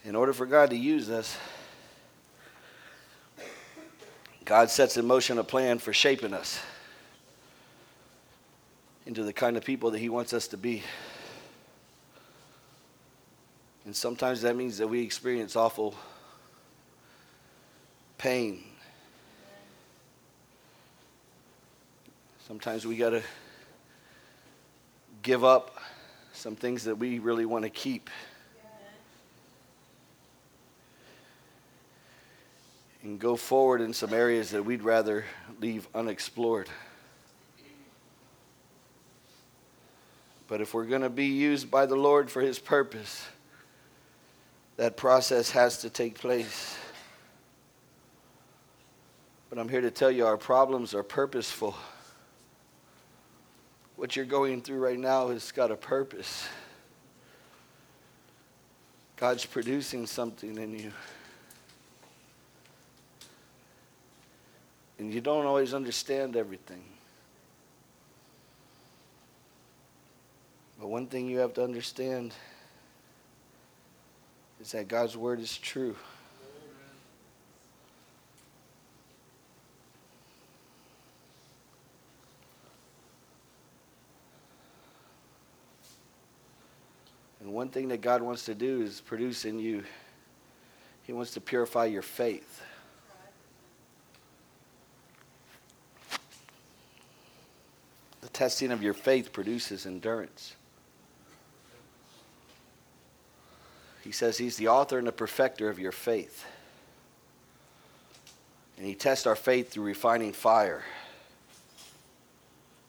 In 0.08 0.16
order 0.16 0.32
for 0.32 0.46
God 0.46 0.70
to 0.70 0.76
use 0.76 1.10
us, 1.10 1.36
God 4.42 4.70
sets 4.70 4.96
in 4.96 5.06
motion 5.06 5.36
a 5.36 5.44
plan 5.44 5.78
for 5.78 5.92
shaping 5.92 6.32
us 6.32 6.58
into 9.04 9.22
the 9.22 9.34
kind 9.34 9.58
of 9.58 9.66
people 9.66 9.90
that 9.90 9.98
He 9.98 10.08
wants 10.08 10.32
us 10.32 10.48
to 10.48 10.56
be. 10.56 10.82
And 13.84 13.94
sometimes 13.94 14.40
that 14.40 14.56
means 14.56 14.78
that 14.78 14.88
we 14.88 15.02
experience 15.02 15.56
awful 15.56 15.94
pain. 18.16 18.64
Sometimes 22.46 22.86
we 22.86 22.96
got 22.96 23.10
to 23.10 23.22
give 25.22 25.44
up 25.44 25.76
some 26.32 26.56
things 26.56 26.84
that 26.84 26.96
we 26.96 27.18
really 27.18 27.44
want 27.44 27.64
to 27.64 27.70
keep. 27.70 28.08
And 33.08 33.18
go 33.18 33.36
forward 33.36 33.80
in 33.80 33.94
some 33.94 34.12
areas 34.12 34.50
that 34.50 34.62
we'd 34.62 34.82
rather 34.82 35.24
leave 35.62 35.88
unexplored. 35.94 36.68
But 40.46 40.60
if 40.60 40.74
we're 40.74 40.84
going 40.84 41.00
to 41.00 41.08
be 41.08 41.24
used 41.24 41.70
by 41.70 41.86
the 41.86 41.96
Lord 41.96 42.30
for 42.30 42.42
His 42.42 42.58
purpose, 42.58 43.26
that 44.76 44.98
process 44.98 45.50
has 45.52 45.78
to 45.78 45.88
take 45.88 46.18
place. 46.18 46.76
But 49.48 49.58
I'm 49.58 49.70
here 49.70 49.80
to 49.80 49.90
tell 49.90 50.10
you 50.10 50.26
our 50.26 50.36
problems 50.36 50.92
are 50.92 51.02
purposeful. 51.02 51.74
What 53.96 54.16
you're 54.16 54.26
going 54.26 54.60
through 54.60 54.80
right 54.80 54.98
now 54.98 55.28
has 55.28 55.50
got 55.50 55.70
a 55.70 55.76
purpose. 55.76 56.46
God's 59.16 59.46
producing 59.46 60.06
something 60.06 60.58
in 60.58 60.78
you. 60.78 60.92
And 64.98 65.12
you 65.12 65.20
don't 65.20 65.46
always 65.46 65.74
understand 65.74 66.36
everything. 66.36 66.82
But 70.80 70.88
one 70.88 71.06
thing 71.06 71.28
you 71.28 71.38
have 71.38 71.54
to 71.54 71.64
understand 71.64 72.34
is 74.60 74.72
that 74.72 74.88
God's 74.88 75.16
word 75.16 75.40
is 75.40 75.56
true. 75.56 75.96
And 87.40 87.52
one 87.52 87.68
thing 87.68 87.88
that 87.88 88.00
God 88.00 88.20
wants 88.20 88.44
to 88.46 88.54
do 88.54 88.82
is 88.82 89.00
produce 89.00 89.44
in 89.44 89.58
you, 89.58 89.84
He 91.04 91.12
wants 91.12 91.32
to 91.32 91.40
purify 91.40 91.86
your 91.86 92.02
faith. 92.02 92.62
Testing 98.38 98.70
of 98.70 98.84
your 98.84 98.94
faith 98.94 99.32
produces 99.32 99.84
endurance. 99.84 100.54
He 104.04 104.12
says 104.12 104.38
he's 104.38 104.56
the 104.56 104.68
author 104.68 104.96
and 104.96 105.08
the 105.08 105.12
perfecter 105.12 105.68
of 105.68 105.80
your 105.80 105.90
faith. 105.90 106.44
And 108.76 108.86
he 108.86 108.94
tests 108.94 109.26
our 109.26 109.34
faith 109.34 109.72
through 109.72 109.82
refining 109.82 110.32
fire. 110.32 110.84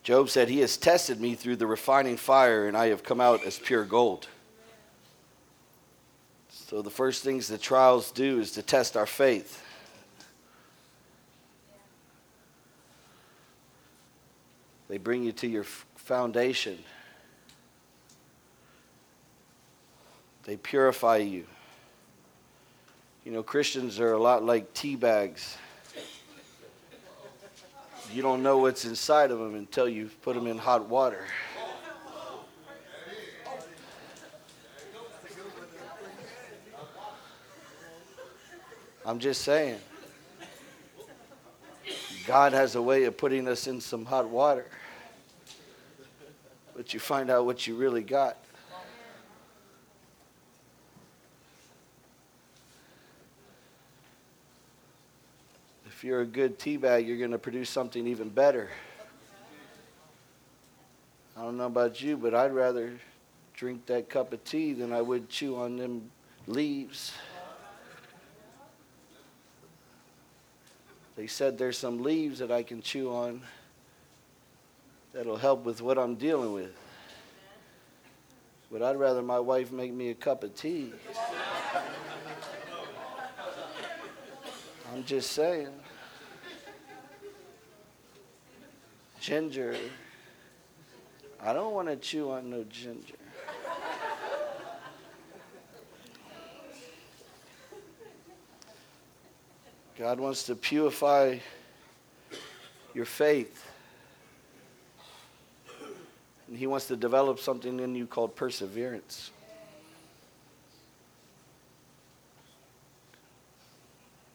Job 0.03 0.29
said, 0.29 0.49
He 0.49 0.59
has 0.59 0.77
tested 0.77 1.19
me 1.19 1.33
through 1.33 1.55
the 1.55 1.65
refining 1.65 2.15
fire, 2.17 2.67
and 2.67 2.77
I 2.77 2.89
have 2.89 3.01
come 3.01 3.19
out 3.19 3.43
as 3.43 3.57
pure 3.57 3.85
gold. 3.85 4.27
So, 6.49 6.83
the 6.83 6.91
first 6.91 7.23
things 7.23 7.47
the 7.47 7.57
trials 7.57 8.11
do 8.11 8.39
is 8.39 8.51
to 8.51 8.61
test 8.61 8.95
our 8.95 9.07
faith. 9.07 9.65
They 14.89 14.97
bring 14.97 15.23
you 15.23 15.31
to 15.33 15.47
your 15.47 15.63
foundation. 15.63 16.79
They 20.43 20.57
purify 20.57 21.17
you. 21.17 21.45
You 23.23 23.31
know, 23.31 23.43
Christians 23.43 23.99
are 23.99 24.13
a 24.13 24.19
lot 24.19 24.43
like 24.43 24.73
tea 24.73 24.95
bags. 24.95 25.55
You 28.11 28.23
don't 28.23 28.41
know 28.41 28.57
what's 28.57 28.85
inside 28.85 29.29
of 29.29 29.37
them 29.37 29.53
until 29.53 29.87
you 29.87 30.09
put 30.23 30.33
them 30.33 30.47
in 30.47 30.57
hot 30.57 30.89
water. 30.89 31.25
I'm 39.05 39.19
just 39.19 39.43
saying. 39.43 39.79
God 42.25 42.53
has 42.53 42.73
a 42.75 42.81
way 42.81 43.03
of 43.03 43.17
putting 43.17 43.47
us 43.47 43.67
in 43.67 43.81
some 43.81 44.05
hot 44.05 44.27
water. 44.27 44.65
But 46.79 46.93
you 46.93 46.99
find 47.01 47.29
out 47.29 47.45
what 47.45 47.67
you 47.67 47.75
really 47.75 48.03
got. 48.03 48.37
if 55.85 56.05
you're 56.05 56.21
a 56.21 56.25
good 56.25 56.57
tea 56.57 56.77
bag, 56.77 57.05
you're 57.05 57.17
going 57.17 57.31
to 57.31 57.37
produce 57.37 57.69
something 57.69 58.07
even 58.07 58.29
better. 58.29 58.69
I 61.35 61.41
don't 61.41 61.57
know 61.57 61.65
about 61.65 62.01
you, 62.01 62.15
but 62.15 62.33
I'd 62.33 62.53
rather 62.53 62.93
drink 63.53 63.85
that 63.87 64.09
cup 64.09 64.31
of 64.31 64.41
tea 64.45 64.71
than 64.71 64.93
I 64.93 65.01
would 65.01 65.27
chew 65.27 65.57
on 65.57 65.75
them 65.75 66.09
leaves. 66.47 67.11
They 71.17 71.27
said 71.27 71.57
there's 71.57 71.77
some 71.77 72.01
leaves 72.01 72.39
that 72.39 72.53
I 72.53 72.63
can 72.63 72.81
chew 72.81 73.13
on 73.13 73.41
that'll 75.13 75.37
help 75.37 75.65
with 75.65 75.81
what 75.81 75.97
I'm 75.97 76.15
dealing 76.15 76.53
with. 76.53 76.75
But 78.71 78.83
I'd 78.83 78.97
rather 78.97 79.21
my 79.21 79.39
wife 79.39 79.71
make 79.71 79.91
me 79.91 80.11
a 80.11 80.15
cup 80.15 80.43
of 80.43 80.55
tea. 80.55 80.93
I'm 84.93 85.03
just 85.03 85.31
saying. 85.31 85.69
Ginger. 89.19 89.75
I 91.41 91.53
don't 91.53 91.73
want 91.73 91.87
to 91.87 91.95
chew 91.95 92.31
on 92.31 92.49
no 92.49 92.63
ginger. 92.63 93.15
God 99.97 100.19
wants 100.19 100.43
to 100.43 100.55
purify 100.55 101.37
your 102.93 103.05
faith. 103.05 103.68
And 106.49 106.57
He 106.57 106.65
wants 106.65 106.87
to 106.87 106.95
develop 106.95 107.39
something 107.39 107.79
in 107.79 107.93
you 107.93 108.07
called 108.07 108.35
perseverance. 108.35 109.29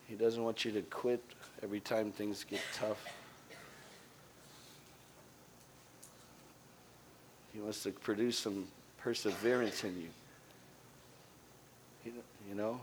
He 0.07 0.15
doesn't 0.15 0.43
want 0.43 0.65
you 0.65 0.71
to 0.73 0.83
quit 0.83 1.21
every 1.61 1.81
time 1.81 2.13
things 2.13 2.45
get 2.49 2.61
tough. 2.73 3.05
He 7.53 7.61
wants 7.61 7.83
to 7.83 7.91
produce 7.91 8.39
some 8.39 8.69
perseverance 8.99 9.83
in 9.83 10.01
you. 10.01 10.09
You 12.49 12.55
know? 12.55 12.81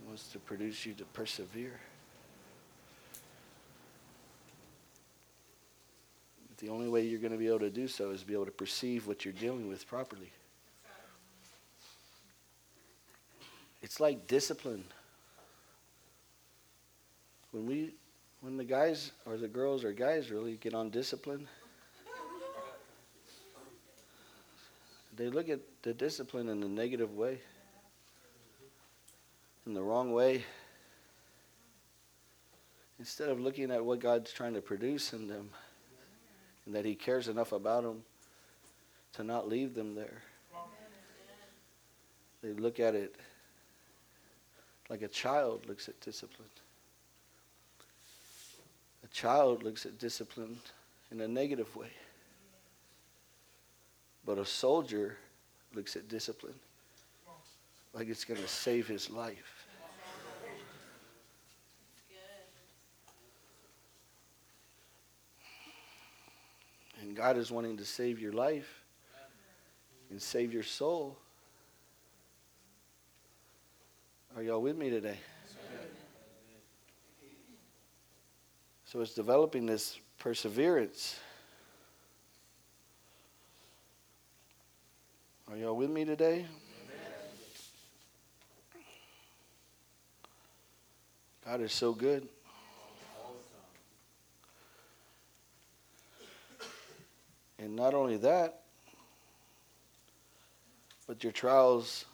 He 0.00 0.08
wants 0.08 0.28
to 0.32 0.38
produce 0.38 0.86
you 0.86 0.94
to 0.94 1.04
persevere. 1.04 1.78
But 6.54 6.64
the 6.64 6.72
only 6.72 6.88
way 6.88 7.02
you're 7.02 7.18
going 7.18 7.32
to 7.32 7.38
be 7.38 7.48
able 7.48 7.60
to 7.60 7.70
do 7.70 7.88
so 7.88 8.10
is 8.10 8.22
be 8.22 8.34
able 8.34 8.44
to 8.44 8.52
perceive 8.52 9.08
what 9.08 9.24
you're 9.24 9.34
dealing 9.34 9.68
with 9.68 9.88
properly. 9.88 10.30
It's 13.82 13.98
like 13.98 14.28
discipline. 14.28 14.84
When 17.50 17.66
we 17.66 17.94
when 18.40 18.56
the 18.56 18.64
guys 18.64 19.10
or 19.26 19.36
the 19.36 19.48
girls 19.48 19.82
or 19.82 19.92
guys 19.92 20.30
really 20.30 20.54
get 20.56 20.74
on 20.74 20.90
discipline, 20.90 21.48
they 25.16 25.28
look 25.30 25.48
at 25.48 25.58
the 25.82 25.92
discipline 25.92 26.48
in 26.48 26.62
a 26.62 26.68
negative 26.68 27.16
way, 27.16 27.40
in 29.66 29.74
the 29.74 29.82
wrong 29.82 30.12
way. 30.12 30.44
Instead 33.00 33.28
of 33.28 33.40
looking 33.40 33.72
at 33.72 33.84
what 33.84 33.98
God's 33.98 34.32
trying 34.32 34.54
to 34.54 34.60
produce 34.60 35.12
in 35.12 35.26
them 35.26 35.50
and 36.66 36.74
that 36.74 36.84
He 36.84 36.94
cares 36.94 37.28
enough 37.28 37.52
about 37.52 37.82
them 37.82 38.02
to 39.14 39.24
not 39.24 39.48
leave 39.48 39.74
them 39.74 39.94
there, 39.94 40.22
they 42.42 42.52
look 42.52 42.80
at 42.80 42.94
it 42.94 43.14
like 44.90 45.02
a 45.02 45.08
child 45.08 45.66
looks 45.66 45.88
at 45.88 45.98
discipline. 46.00 46.48
A 49.02 49.08
child 49.08 49.62
looks 49.62 49.86
at 49.86 49.98
discipline 49.98 50.58
in 51.10 51.20
a 51.20 51.28
negative 51.28 51.74
way. 51.74 51.90
But 54.26 54.38
a 54.38 54.44
soldier 54.44 55.16
looks 55.74 55.96
at 55.96 56.08
discipline 56.08 56.54
like 57.94 58.08
it's 58.08 58.24
going 58.24 58.40
to 58.40 58.48
save 58.48 58.88
his 58.88 59.08
life. 59.08 59.53
God 67.14 67.38
is 67.38 67.50
wanting 67.50 67.76
to 67.76 67.84
save 67.84 68.18
your 68.20 68.32
life 68.32 68.84
and 70.10 70.20
save 70.20 70.52
your 70.52 70.62
soul. 70.62 71.16
Are 74.36 74.42
y'all 74.42 74.60
with 74.60 74.76
me 74.76 74.90
today? 74.90 75.18
So 78.84 79.00
it's 79.00 79.14
developing 79.14 79.66
this 79.66 79.98
perseverance. 80.18 81.18
Are 85.50 85.56
y'all 85.56 85.76
with 85.76 85.90
me 85.90 86.04
today? 86.04 86.46
God 91.44 91.60
is 91.60 91.72
so 91.72 91.92
good. 91.92 92.26
And 97.58 97.76
not 97.76 97.94
only 97.94 98.16
that, 98.18 98.60
but 101.06 101.22
your 101.22 101.32
trials, 101.32 102.04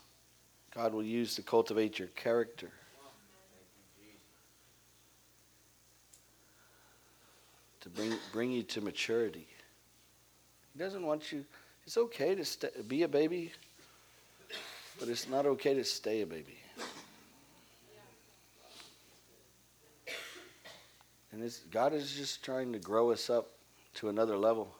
God 0.74 0.93
will 0.93 1.03
use 1.03 1.34
to 1.36 1.43
cultivate 1.43 1.99
your 1.99 2.09
character. 2.09 2.70
To 7.80 7.88
bring, 7.88 8.12
bring 8.32 8.53
you 8.53 8.62
to 8.64 8.80
maturity. 8.82 9.49
He 10.74 10.78
doesn't 10.78 11.05
want 11.05 11.32
you, 11.32 11.45
it's 11.86 11.97
okay 11.97 12.34
to 12.34 12.45
stay, 12.45 12.68
be 12.86 13.05
a 13.05 13.09
baby, 13.09 13.53
but 14.99 15.09
it's 15.09 15.28
not 15.28 15.47
okay 15.47 15.72
to 15.72 15.84
stay 15.84 16.20
a 16.20 16.26
baby. 16.26 16.59
And 21.32 21.51
God 21.70 21.95
is 21.95 22.12
just 22.12 22.45
trying 22.45 22.72
to 22.74 22.78
grow 22.78 23.11
us 23.12 23.30
up 23.30 23.49
to 23.95 24.11
another 24.11 24.36
level 24.36 24.74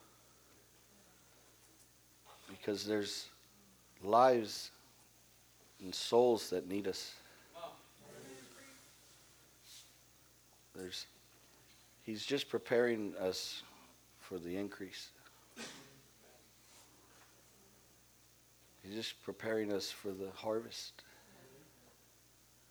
because 2.61 2.85
there's 2.85 3.27
lives 4.03 4.71
and 5.81 5.95
souls 5.95 6.51
that 6.51 6.69
need 6.69 6.87
us. 6.87 7.15
There's, 10.75 11.07
he's 12.03 12.25
just 12.25 12.49
preparing 12.49 13.15
us 13.21 13.63
for 14.21 14.39
the 14.39 14.57
increase. 14.57 15.09
He's 18.83 18.95
just 18.95 19.23
preparing 19.23 19.73
us 19.73 19.91
for 19.91 20.09
the 20.09 20.31
harvest. 20.35 21.03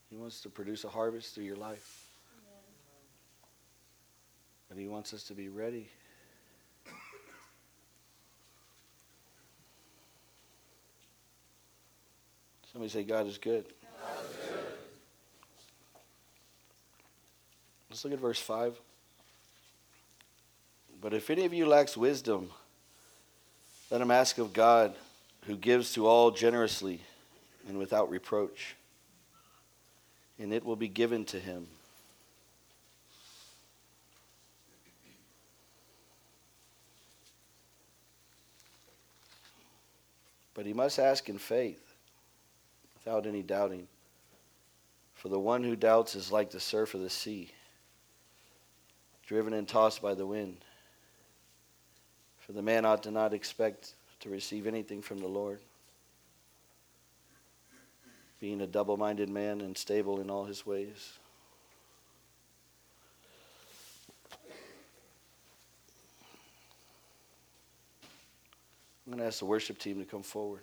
He 0.09 0.15
wants 0.15 0.41
to 0.41 0.49
produce 0.49 0.83
a 0.83 0.89
harvest 0.89 1.35
through 1.35 1.45
your 1.45 1.55
life. 1.55 2.05
But 4.67 4.77
he 4.77 4.87
wants 4.87 5.13
us 5.13 5.23
to 5.25 5.33
be 5.33 5.49
ready. 5.49 5.89
Somebody 12.79 12.93
say, 12.93 13.03
God 13.03 13.27
is 13.27 13.37
good. 13.37 13.65
God 13.65 14.23
is 14.23 14.37
good. 14.47 14.63
Let's 17.89 18.05
look 18.05 18.13
at 18.13 18.19
verse 18.19 18.39
5. 18.39 18.79
But 21.01 21.13
if 21.13 21.29
any 21.29 21.43
of 21.43 21.53
you 21.53 21.65
lacks 21.65 21.97
wisdom, 21.97 22.51
let 23.91 23.99
him 23.99 24.11
ask 24.11 24.37
of 24.37 24.53
God, 24.53 24.95
who 25.43 25.57
gives 25.57 25.91
to 25.95 26.07
all 26.07 26.31
generously 26.31 27.01
and 27.67 27.77
without 27.77 28.09
reproach, 28.09 28.77
and 30.39 30.53
it 30.53 30.63
will 30.63 30.77
be 30.77 30.87
given 30.87 31.25
to 31.25 31.37
him. 31.37 31.67
But 40.53 40.65
he 40.65 40.71
must 40.71 40.97
ask 40.97 41.27
in 41.27 41.39
faith, 41.39 41.88
without 43.09 43.25
any 43.25 43.41
doubting. 43.41 43.87
For 45.15 45.29
the 45.29 45.39
one 45.39 45.63
who 45.63 45.75
doubts 45.75 46.13
is 46.13 46.31
like 46.31 46.51
the 46.51 46.59
surf 46.59 46.93
of 46.93 47.01
the 47.01 47.09
sea, 47.09 47.49
driven 49.25 49.51
and 49.53 49.67
tossed 49.67 49.99
by 49.99 50.13
the 50.13 50.27
wind. 50.27 50.57
For 52.37 52.51
the 52.53 52.61
man 52.61 52.85
ought 52.85 53.01
to 53.03 53.11
not 53.11 53.33
expect 53.33 53.95
to 54.19 54.29
receive 54.29 54.67
anything 54.67 55.01
from 55.01 55.17
the 55.17 55.27
Lord, 55.27 55.59
being 58.39 58.61
a 58.61 58.67
double 58.67 58.95
minded 58.95 59.27
man 59.27 59.61
and 59.61 59.75
stable 59.75 60.21
in 60.21 60.29
all 60.29 60.45
his 60.45 60.63
ways. 60.63 61.13
I'm 69.07 69.13
going 69.13 69.17
to 69.17 69.25
ask 69.25 69.39
the 69.39 69.45
worship 69.45 69.79
team 69.79 69.97
to 69.97 70.05
come 70.05 70.21
forward. 70.21 70.61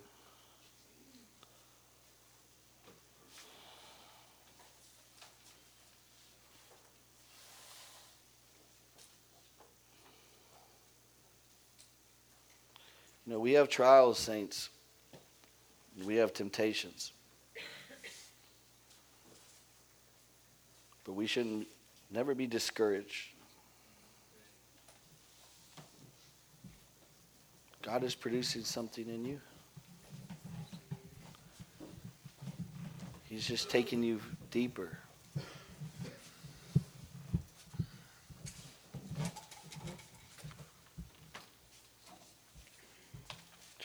We 13.47 13.53
have 13.53 13.69
trials, 13.69 14.19
saints. 14.19 14.71
We 16.05 16.17
have 16.17 16.33
temptations. 16.33 17.13
But 21.05 21.13
we 21.13 21.29
shouldn't 21.29 21.69
never 22.11 22.35
be 22.35 22.49
discouraged. 22.49 23.29
God 27.83 28.03
is 28.03 28.17
producing 28.17 28.65
something 28.65 29.09
in 29.09 29.25
you. 29.25 29.41
He's 33.29 33.47
just 33.47 33.71
taking 33.71 34.03
you 34.03 34.21
deeper. 34.51 34.99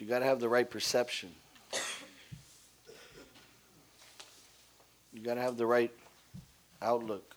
You 0.01 0.07
got 0.07 0.19
to 0.19 0.25
have 0.25 0.39
the 0.39 0.49
right 0.49 0.67
perception. 0.67 1.29
You 5.13 5.21
got 5.21 5.35
to 5.35 5.41
have 5.41 5.57
the 5.57 5.67
right 5.67 5.91
outlook. 6.81 7.35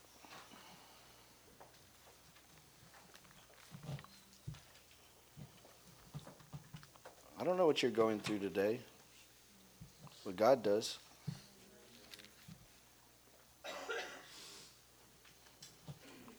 I 7.38 7.44
don't 7.44 7.58
know 7.58 7.66
what 7.66 7.82
you're 7.82 7.90
going 7.90 8.18
through 8.18 8.38
today, 8.38 8.80
but 10.24 10.34
God 10.34 10.62
does. 10.62 10.96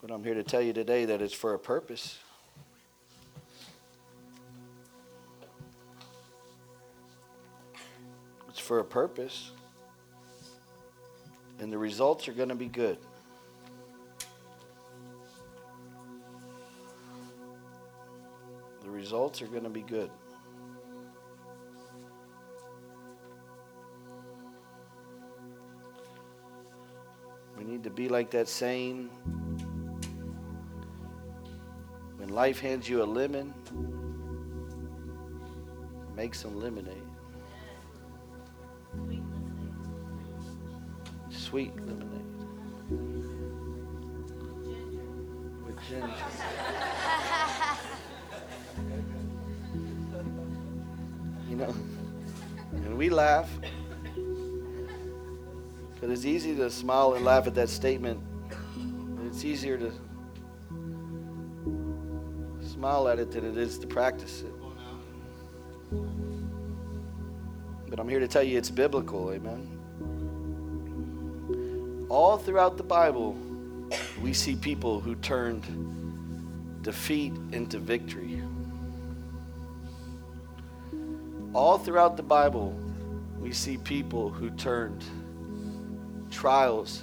But 0.02 0.10
I'm 0.10 0.24
here 0.24 0.34
to 0.34 0.44
tell 0.44 0.62
you 0.64 0.74
today 0.74 1.06
that 1.06 1.22
it's 1.22 1.36
for 1.36 1.54
a 1.54 1.60
purpose. 1.60 2.18
For 8.66 8.80
a 8.80 8.84
purpose. 8.84 9.52
And 11.60 11.72
the 11.72 11.78
results 11.78 12.28
are 12.28 12.34
going 12.34 12.50
to 12.50 12.56
be 12.56 12.68
good. 12.68 12.98
The 18.84 18.90
results 18.90 19.42
are 19.42 19.48
going 19.48 19.64
to 19.64 19.70
be 19.70 19.82
good. 19.82 20.10
We 27.58 27.64
need 27.64 27.84
to 27.84 27.90
be 27.90 28.10
like 28.10 28.32
that 28.32 28.50
saying 28.50 29.10
when 32.18 32.30
life 32.30 32.60
hands 32.60 32.90
you 32.90 33.02
a 33.02 33.06
lemon, 33.06 33.54
make 36.16 36.36
some 36.36 36.60
lemonade. 36.60 37.05
Sweet 41.56 41.72
lemonade. 41.88 42.28
With 45.66 45.80
ginger. 45.88 46.06
you 51.50 51.56
know, 51.56 51.74
and 52.74 52.98
we 52.98 53.10
laugh. 53.10 53.50
But 56.02 56.10
it's 56.10 56.26
easy 56.26 56.54
to 56.58 56.70
smile 56.70 57.14
and 57.14 57.24
laugh 57.24 57.48
at 57.48 57.56
that 57.56 57.70
statement. 57.70 58.20
It's 59.26 59.46
easier 59.46 59.78
to 59.78 59.94
smile 62.68 63.08
at 63.08 63.18
it 63.18 63.32
than 63.32 63.46
it 63.46 63.58
is 63.58 63.80
to 63.80 63.88
practice 63.88 64.42
it. 64.42 64.52
But 67.88 68.02
I'm 68.02 68.10
here 68.10 68.20
to 68.20 68.28
tell 68.28 68.44
you 68.44 68.58
it's 68.58 68.70
biblical, 68.70 69.32
amen. 69.32 69.75
All 72.08 72.38
throughout 72.38 72.78
the 72.78 72.84
Bible, 72.84 73.36
we 74.22 74.32
see 74.32 74.56
people 74.56 75.00
who 75.00 75.16
turned 75.16 75.64
defeat 76.84 77.34
into 77.52 77.80
victory. 77.80 78.42
All 81.54 81.80
throughout 81.80 82.16
the 82.16 82.24
Bible, 82.24 82.78
we 83.40 83.52
see 83.52 83.78
people 83.78 84.30
who 84.30 84.52
turned 84.52 85.04
trials 86.30 87.02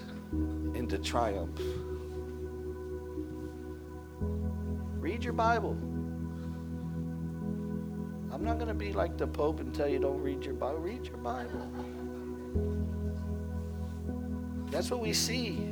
into 0.74 0.98
triumph. 0.98 1.61
Read 5.00 5.24
your 5.24 5.32
Bible. 5.32 5.76
I'm 8.32 8.44
not 8.44 8.59
going 8.59 8.68
to 8.68 8.74
be 8.74 8.92
like 8.92 9.18
the 9.18 9.26
Pope 9.26 9.59
and 9.59 9.74
tell 9.74 9.88
you 9.88 9.98
don't 9.98 10.22
read 10.22 10.44
your 10.44 10.55
Bible. 10.55 10.78
Read 10.78 11.07
your 11.07 11.16
Bible. 11.16 11.68
That's 14.73 14.91
what 14.91 15.01
we 15.01 15.12
see. 15.12 15.68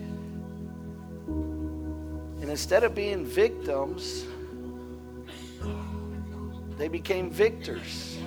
And 1.27 2.51
instead 2.51 2.85
of 2.85 2.95
being 2.95 3.25
victims, 3.25 4.27
they 6.77 6.89
became 6.89 7.31
victors. 7.31 8.19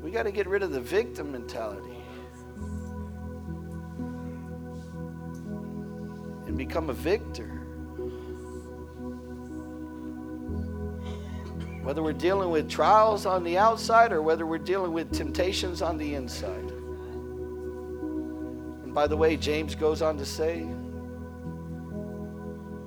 We 0.00 0.12
got 0.12 0.22
to 0.22 0.30
get 0.30 0.46
rid 0.46 0.62
of 0.62 0.70
the 0.70 0.80
victim 0.80 1.32
mentality 1.32 1.96
and 6.46 6.56
become 6.56 6.88
a 6.90 6.94
victor. 6.94 7.59
Whether 11.90 12.04
we're 12.04 12.12
dealing 12.12 12.50
with 12.50 12.70
trials 12.70 13.26
on 13.26 13.42
the 13.42 13.58
outside 13.58 14.12
or 14.12 14.22
whether 14.22 14.46
we're 14.46 14.58
dealing 14.58 14.92
with 14.92 15.10
temptations 15.10 15.82
on 15.82 15.98
the 15.98 16.14
inside. 16.14 16.70
And 18.84 18.94
by 18.94 19.08
the 19.08 19.16
way, 19.16 19.36
James 19.36 19.74
goes 19.74 20.00
on 20.00 20.16
to 20.18 20.24
say, 20.24 20.68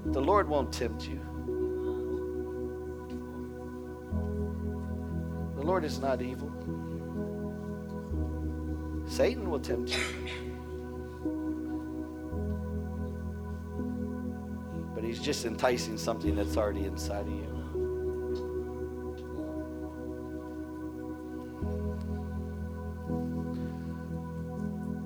the 0.06 0.22
Lord 0.22 0.47
won't 0.47 0.72
tempt 0.72 1.06
you. 1.06 1.20
The 5.58 5.64
Lord 5.66 5.84
is 5.84 5.99
not 5.99 6.22
evil. 6.22 6.49
Satan 9.06 9.49
will 9.49 9.60
tempt 9.60 9.97
you. 9.97 10.04
But 14.95 15.04
he's 15.04 15.20
just 15.20 15.43
enticing 15.43 15.97
something 15.97 16.38
that's 16.38 16.56
already 16.56 16.86
inside 16.86 17.28
of 17.28 17.34
you. 17.34 17.53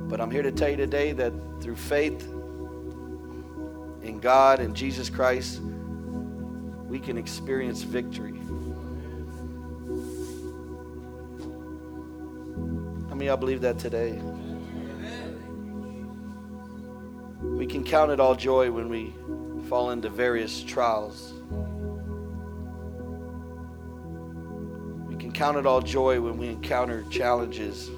But 0.09 0.21
I'm 0.21 0.31
here 0.31 0.41
to 0.41 0.53
tell 0.53 0.69
you 0.69 0.77
today 0.77 1.11
that 1.11 1.33
through 1.61 1.75
faith 1.75 2.23
in 4.01 4.19
God 4.21 4.61
and 4.61 4.73
Jesus 4.73 5.09
Christ, 5.09 5.59
we 6.87 6.97
can 6.97 7.17
experience 7.17 7.81
victory. 7.81 8.37
How 13.09 13.15
many 13.15 13.27
of 13.27 13.31
y'all 13.31 13.37
believe 13.37 13.59
that 13.61 13.79
today? 13.79 14.21
We 17.41 17.65
can 17.65 17.83
count 17.83 18.09
it 18.09 18.21
all 18.21 18.35
joy 18.35 18.71
when 18.71 18.87
we 18.87 19.13
fall 19.67 19.91
into 19.91 20.09
various 20.09 20.63
trials. 20.63 21.33
We 25.09 25.17
can 25.17 25.33
count 25.33 25.57
it 25.57 25.65
all 25.65 25.81
joy 25.81 26.21
when 26.21 26.37
we 26.37 26.47
encounter 26.47 27.03
challenges 27.09 27.89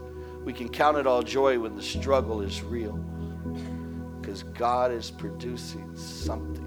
we 0.45 0.53
can 0.53 0.69
count 0.69 0.97
it 0.97 1.05
all 1.05 1.21
joy 1.21 1.59
when 1.59 1.75
the 1.75 1.81
struggle 1.81 2.41
is 2.41 2.63
real 2.63 2.93
because 4.19 4.43
God 4.43 4.91
is 4.91 5.11
producing 5.11 5.95
something. 5.95 6.65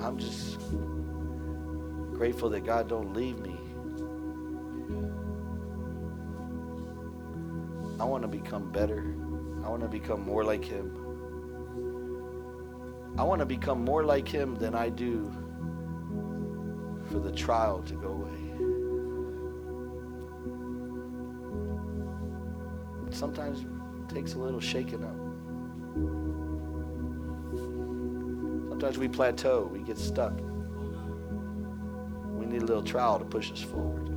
I'm 0.00 0.18
just 0.18 0.58
grateful 2.12 2.50
that 2.50 2.64
God 2.64 2.88
don't 2.88 3.14
leave 3.14 3.38
me. 3.38 3.56
I 8.00 8.04
want 8.04 8.22
to 8.22 8.28
become 8.28 8.70
better. 8.72 9.14
I 9.64 9.68
want 9.68 9.82
to 9.82 9.88
become 9.88 10.22
more 10.22 10.44
like 10.44 10.64
him. 10.64 10.98
I 13.16 13.22
want 13.22 13.40
to 13.40 13.46
become 13.46 13.84
more 13.84 14.04
like 14.04 14.26
him 14.26 14.56
than 14.56 14.74
I 14.74 14.88
do 14.88 15.41
for 17.12 17.18
the 17.18 17.30
trial 17.30 17.82
to 17.82 17.94
go 17.94 18.08
away. 18.08 18.30
Sometimes 23.10 23.60
it 23.60 24.14
takes 24.14 24.32
a 24.32 24.38
little 24.38 24.60
shaking 24.60 25.04
up. 25.04 25.14
Sometimes 28.70 28.96
we 28.96 29.08
plateau, 29.08 29.68
we 29.70 29.80
get 29.80 29.98
stuck. 29.98 30.32
We 32.38 32.46
need 32.46 32.62
a 32.62 32.64
little 32.64 32.82
trial 32.82 33.18
to 33.18 33.26
push 33.26 33.52
us 33.52 33.60
forward, 33.60 34.16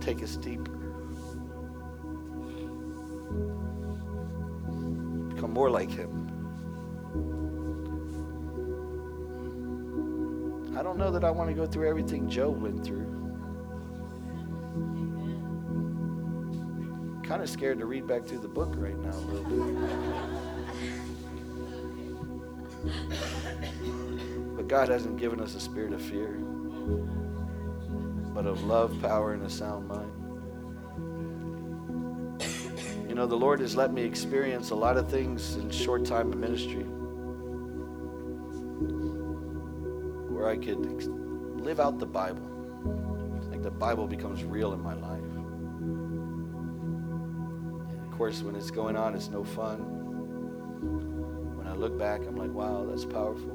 take 0.00 0.20
us 0.20 0.34
deeper. 0.34 0.72
Become 5.34 5.52
more 5.52 5.70
like 5.70 5.90
Him. 5.92 6.23
I 10.76 10.82
don't 10.82 10.98
know 10.98 11.10
that 11.12 11.24
I 11.24 11.30
want 11.30 11.48
to 11.50 11.54
go 11.54 11.66
through 11.66 11.88
everything 11.88 12.28
Job 12.28 12.60
went 12.60 12.84
through. 12.84 13.06
Kind 17.22 17.42
of 17.42 17.48
scared 17.48 17.78
to 17.78 17.86
read 17.86 18.06
back 18.06 18.26
through 18.26 18.40
the 18.40 18.48
book 18.48 18.74
right 18.76 18.98
now 18.98 19.16
a 19.16 19.26
little 19.30 19.44
bit. 19.44 19.74
But 24.56 24.68
God 24.68 24.88
hasn't 24.88 25.16
given 25.16 25.40
us 25.40 25.54
a 25.54 25.60
spirit 25.60 25.92
of 25.92 26.02
fear, 26.02 26.32
but 28.34 28.46
of 28.46 28.64
love, 28.64 29.00
power, 29.00 29.32
and 29.32 29.44
a 29.44 29.50
sound 29.50 29.88
mind. 29.88 30.10
You 33.08 33.14
know, 33.14 33.26
the 33.26 33.36
Lord 33.36 33.60
has 33.60 33.76
let 33.76 33.92
me 33.92 34.02
experience 34.02 34.70
a 34.70 34.74
lot 34.74 34.96
of 34.96 35.08
things 35.08 35.54
in 35.54 35.70
short 35.70 36.04
time 36.04 36.32
of 36.32 36.38
ministry. 36.38 36.84
I 40.54 40.56
could 40.56 41.02
live 41.60 41.80
out 41.80 41.98
the 41.98 42.06
Bible. 42.06 42.48
Like 43.50 43.64
the 43.64 43.72
Bible 43.72 44.06
becomes 44.06 44.44
real 44.44 44.72
in 44.72 44.80
my 44.80 44.94
life. 44.94 45.20
And 47.90 48.06
of 48.06 48.12
course, 48.16 48.40
when 48.40 48.54
it's 48.54 48.70
going 48.70 48.96
on, 48.96 49.16
it's 49.16 49.30
no 49.30 49.42
fun. 49.42 49.80
When 51.56 51.66
I 51.66 51.72
look 51.72 51.98
back, 51.98 52.20
I'm 52.20 52.36
like, 52.36 52.52
wow, 52.52 52.86
that's 52.88 53.04
powerful. 53.04 53.50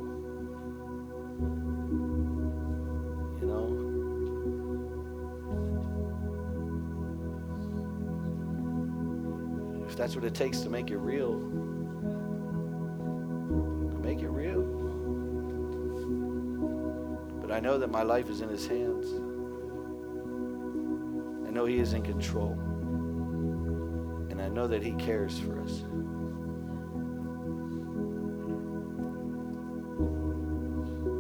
You 3.40 3.48
know? 3.48 3.86
If 9.88 9.96
that's 9.96 10.16
what 10.16 10.26
it 10.26 10.36
takes 10.36 10.60
to 10.62 10.70
make 10.70 10.92
it 10.92 10.98
real, 10.98 11.40
I 17.60 17.62
know 17.62 17.78
that 17.78 17.92
my 17.92 18.04
life 18.04 18.30
is 18.30 18.40
in 18.40 18.48
His 18.48 18.66
hands. 18.66 19.06
I 21.46 21.52
know 21.52 21.66
He 21.66 21.80
is 21.80 21.92
in 21.92 22.04
control. 22.04 22.54
And 24.30 24.42
I 24.42 24.48
know 24.48 24.66
that 24.66 24.82
He 24.82 24.94
cares 24.94 25.38
for 25.40 25.60
us. 25.62 25.84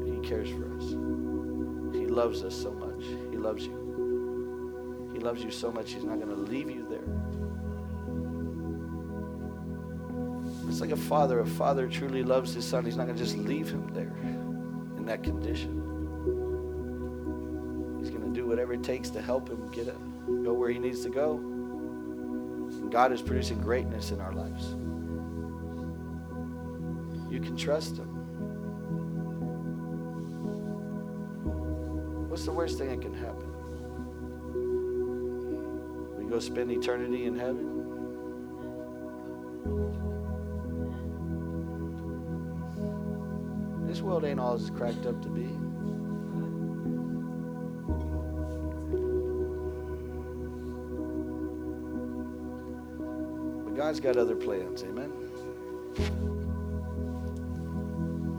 He 0.05 0.17
cares 0.25 0.49
for 0.49 0.73
us. 0.77 0.91
He 1.93 2.07
loves 2.07 2.45
us 2.45 2.55
so 2.55 2.71
much. 2.71 3.03
He 3.31 3.37
loves 3.37 3.65
you. 3.65 5.11
He 5.11 5.19
loves 5.19 5.43
you 5.43 5.51
so 5.51 5.73
much, 5.73 5.91
He's 5.91 6.05
not 6.05 6.21
going 6.21 6.33
to 6.33 6.41
leave 6.41 6.69
you 6.69 6.87
there. 6.89 7.03
It's 10.69 10.79
like 10.79 10.91
a 10.91 10.95
father. 10.95 11.41
A 11.41 11.45
father 11.45 11.89
truly 11.89 12.23
loves 12.23 12.53
his 12.53 12.63
son. 12.63 12.85
He's 12.85 12.95
not 12.95 13.07
going 13.07 13.17
to 13.17 13.23
just 13.25 13.37
leave 13.37 13.69
him 13.69 13.93
there 13.93 14.15
in 14.97 15.05
that 15.05 15.21
condition 15.21 15.88
whatever 18.49 18.73
it 18.73 18.83
takes 18.83 19.11
to 19.11 19.21
help 19.21 19.47
him 19.47 19.69
get 19.69 19.87
it, 19.87 19.95
go 20.43 20.53
where 20.53 20.71
he 20.71 20.79
needs 20.79 21.03
to 21.03 21.09
go. 21.09 21.35
And 21.37 22.91
God 22.91 23.11
is 23.11 23.21
producing 23.21 23.61
greatness 23.61 24.09
in 24.09 24.19
our 24.19 24.33
lives. 24.33 24.75
You 27.31 27.39
can 27.39 27.55
trust 27.55 27.97
him. 27.97 28.07
What's 32.27 32.45
the 32.45 32.51
worst 32.51 32.79
thing 32.79 32.89
that 32.89 33.01
can 33.01 33.13
happen? 33.13 33.45
We 36.17 36.25
go 36.27 36.39
spend 36.39 36.71
eternity 36.71 37.25
in 37.25 37.37
heaven. 37.37 37.75
This 43.87 44.01
world 44.01 44.25
ain't 44.25 44.39
all 44.39 44.55
it's 44.55 44.71
cracked 44.71 45.05
up 45.05 45.21
to 45.21 45.29
be. 45.29 45.68
God's 53.89 54.01
got 54.01 54.17
other 54.17 54.35
plans, 54.35 54.83
amen? 54.83 55.11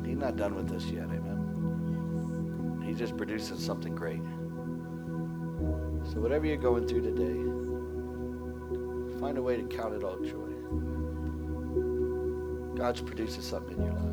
He's 0.07 0.17
not 0.17 0.37
done 0.37 0.55
with 0.55 0.71
us 0.71 0.85
yet, 0.85 1.07
amen? 1.07 2.85
He's 2.87 2.97
just 2.97 3.17
producing 3.17 3.59
something 3.59 3.97
great. 3.97 4.23
So, 6.13 6.21
whatever 6.21 6.47
you're 6.47 6.57
going 6.57 6.87
through 6.87 7.01
today, 7.01 7.35
find 9.19 9.39
a 9.39 9.43
way 9.43 9.57
to 9.57 9.65
count 9.65 9.93
it 9.93 10.05
all 10.05 10.21
joy. 10.21 10.53
God's 12.77 13.01
producing 13.01 13.43
something 13.43 13.77
in 13.77 13.87
your 13.87 13.95
life. 13.95 14.05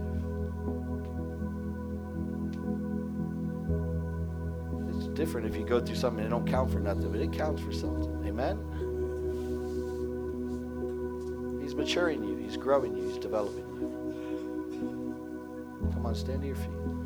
It's 4.96 5.08
different 5.10 5.46
if 5.46 5.56
you 5.56 5.68
go 5.68 5.80
through 5.80 5.98
something 5.98 6.26
and 6.26 6.34
it 6.34 6.36
don't 6.36 6.48
count 6.48 6.72
for 6.72 6.80
nothing, 6.80 7.12
but 7.12 7.22
it 7.22 7.32
counts 7.32 7.62
for 7.62 7.72
something. 7.72 8.26
Amen? 8.26 8.58
Maturing 11.78 12.24
you. 12.24 12.36
He's 12.36 12.58
growing 12.58 12.98
you. 12.98 13.08
He's 13.08 13.20
developing 13.20 13.66
you. 13.76 13.88
Come 15.94 16.06
on, 16.06 16.16
stand 16.16 16.42
to 16.42 16.48
your 16.48 16.56
feet. 16.56 16.97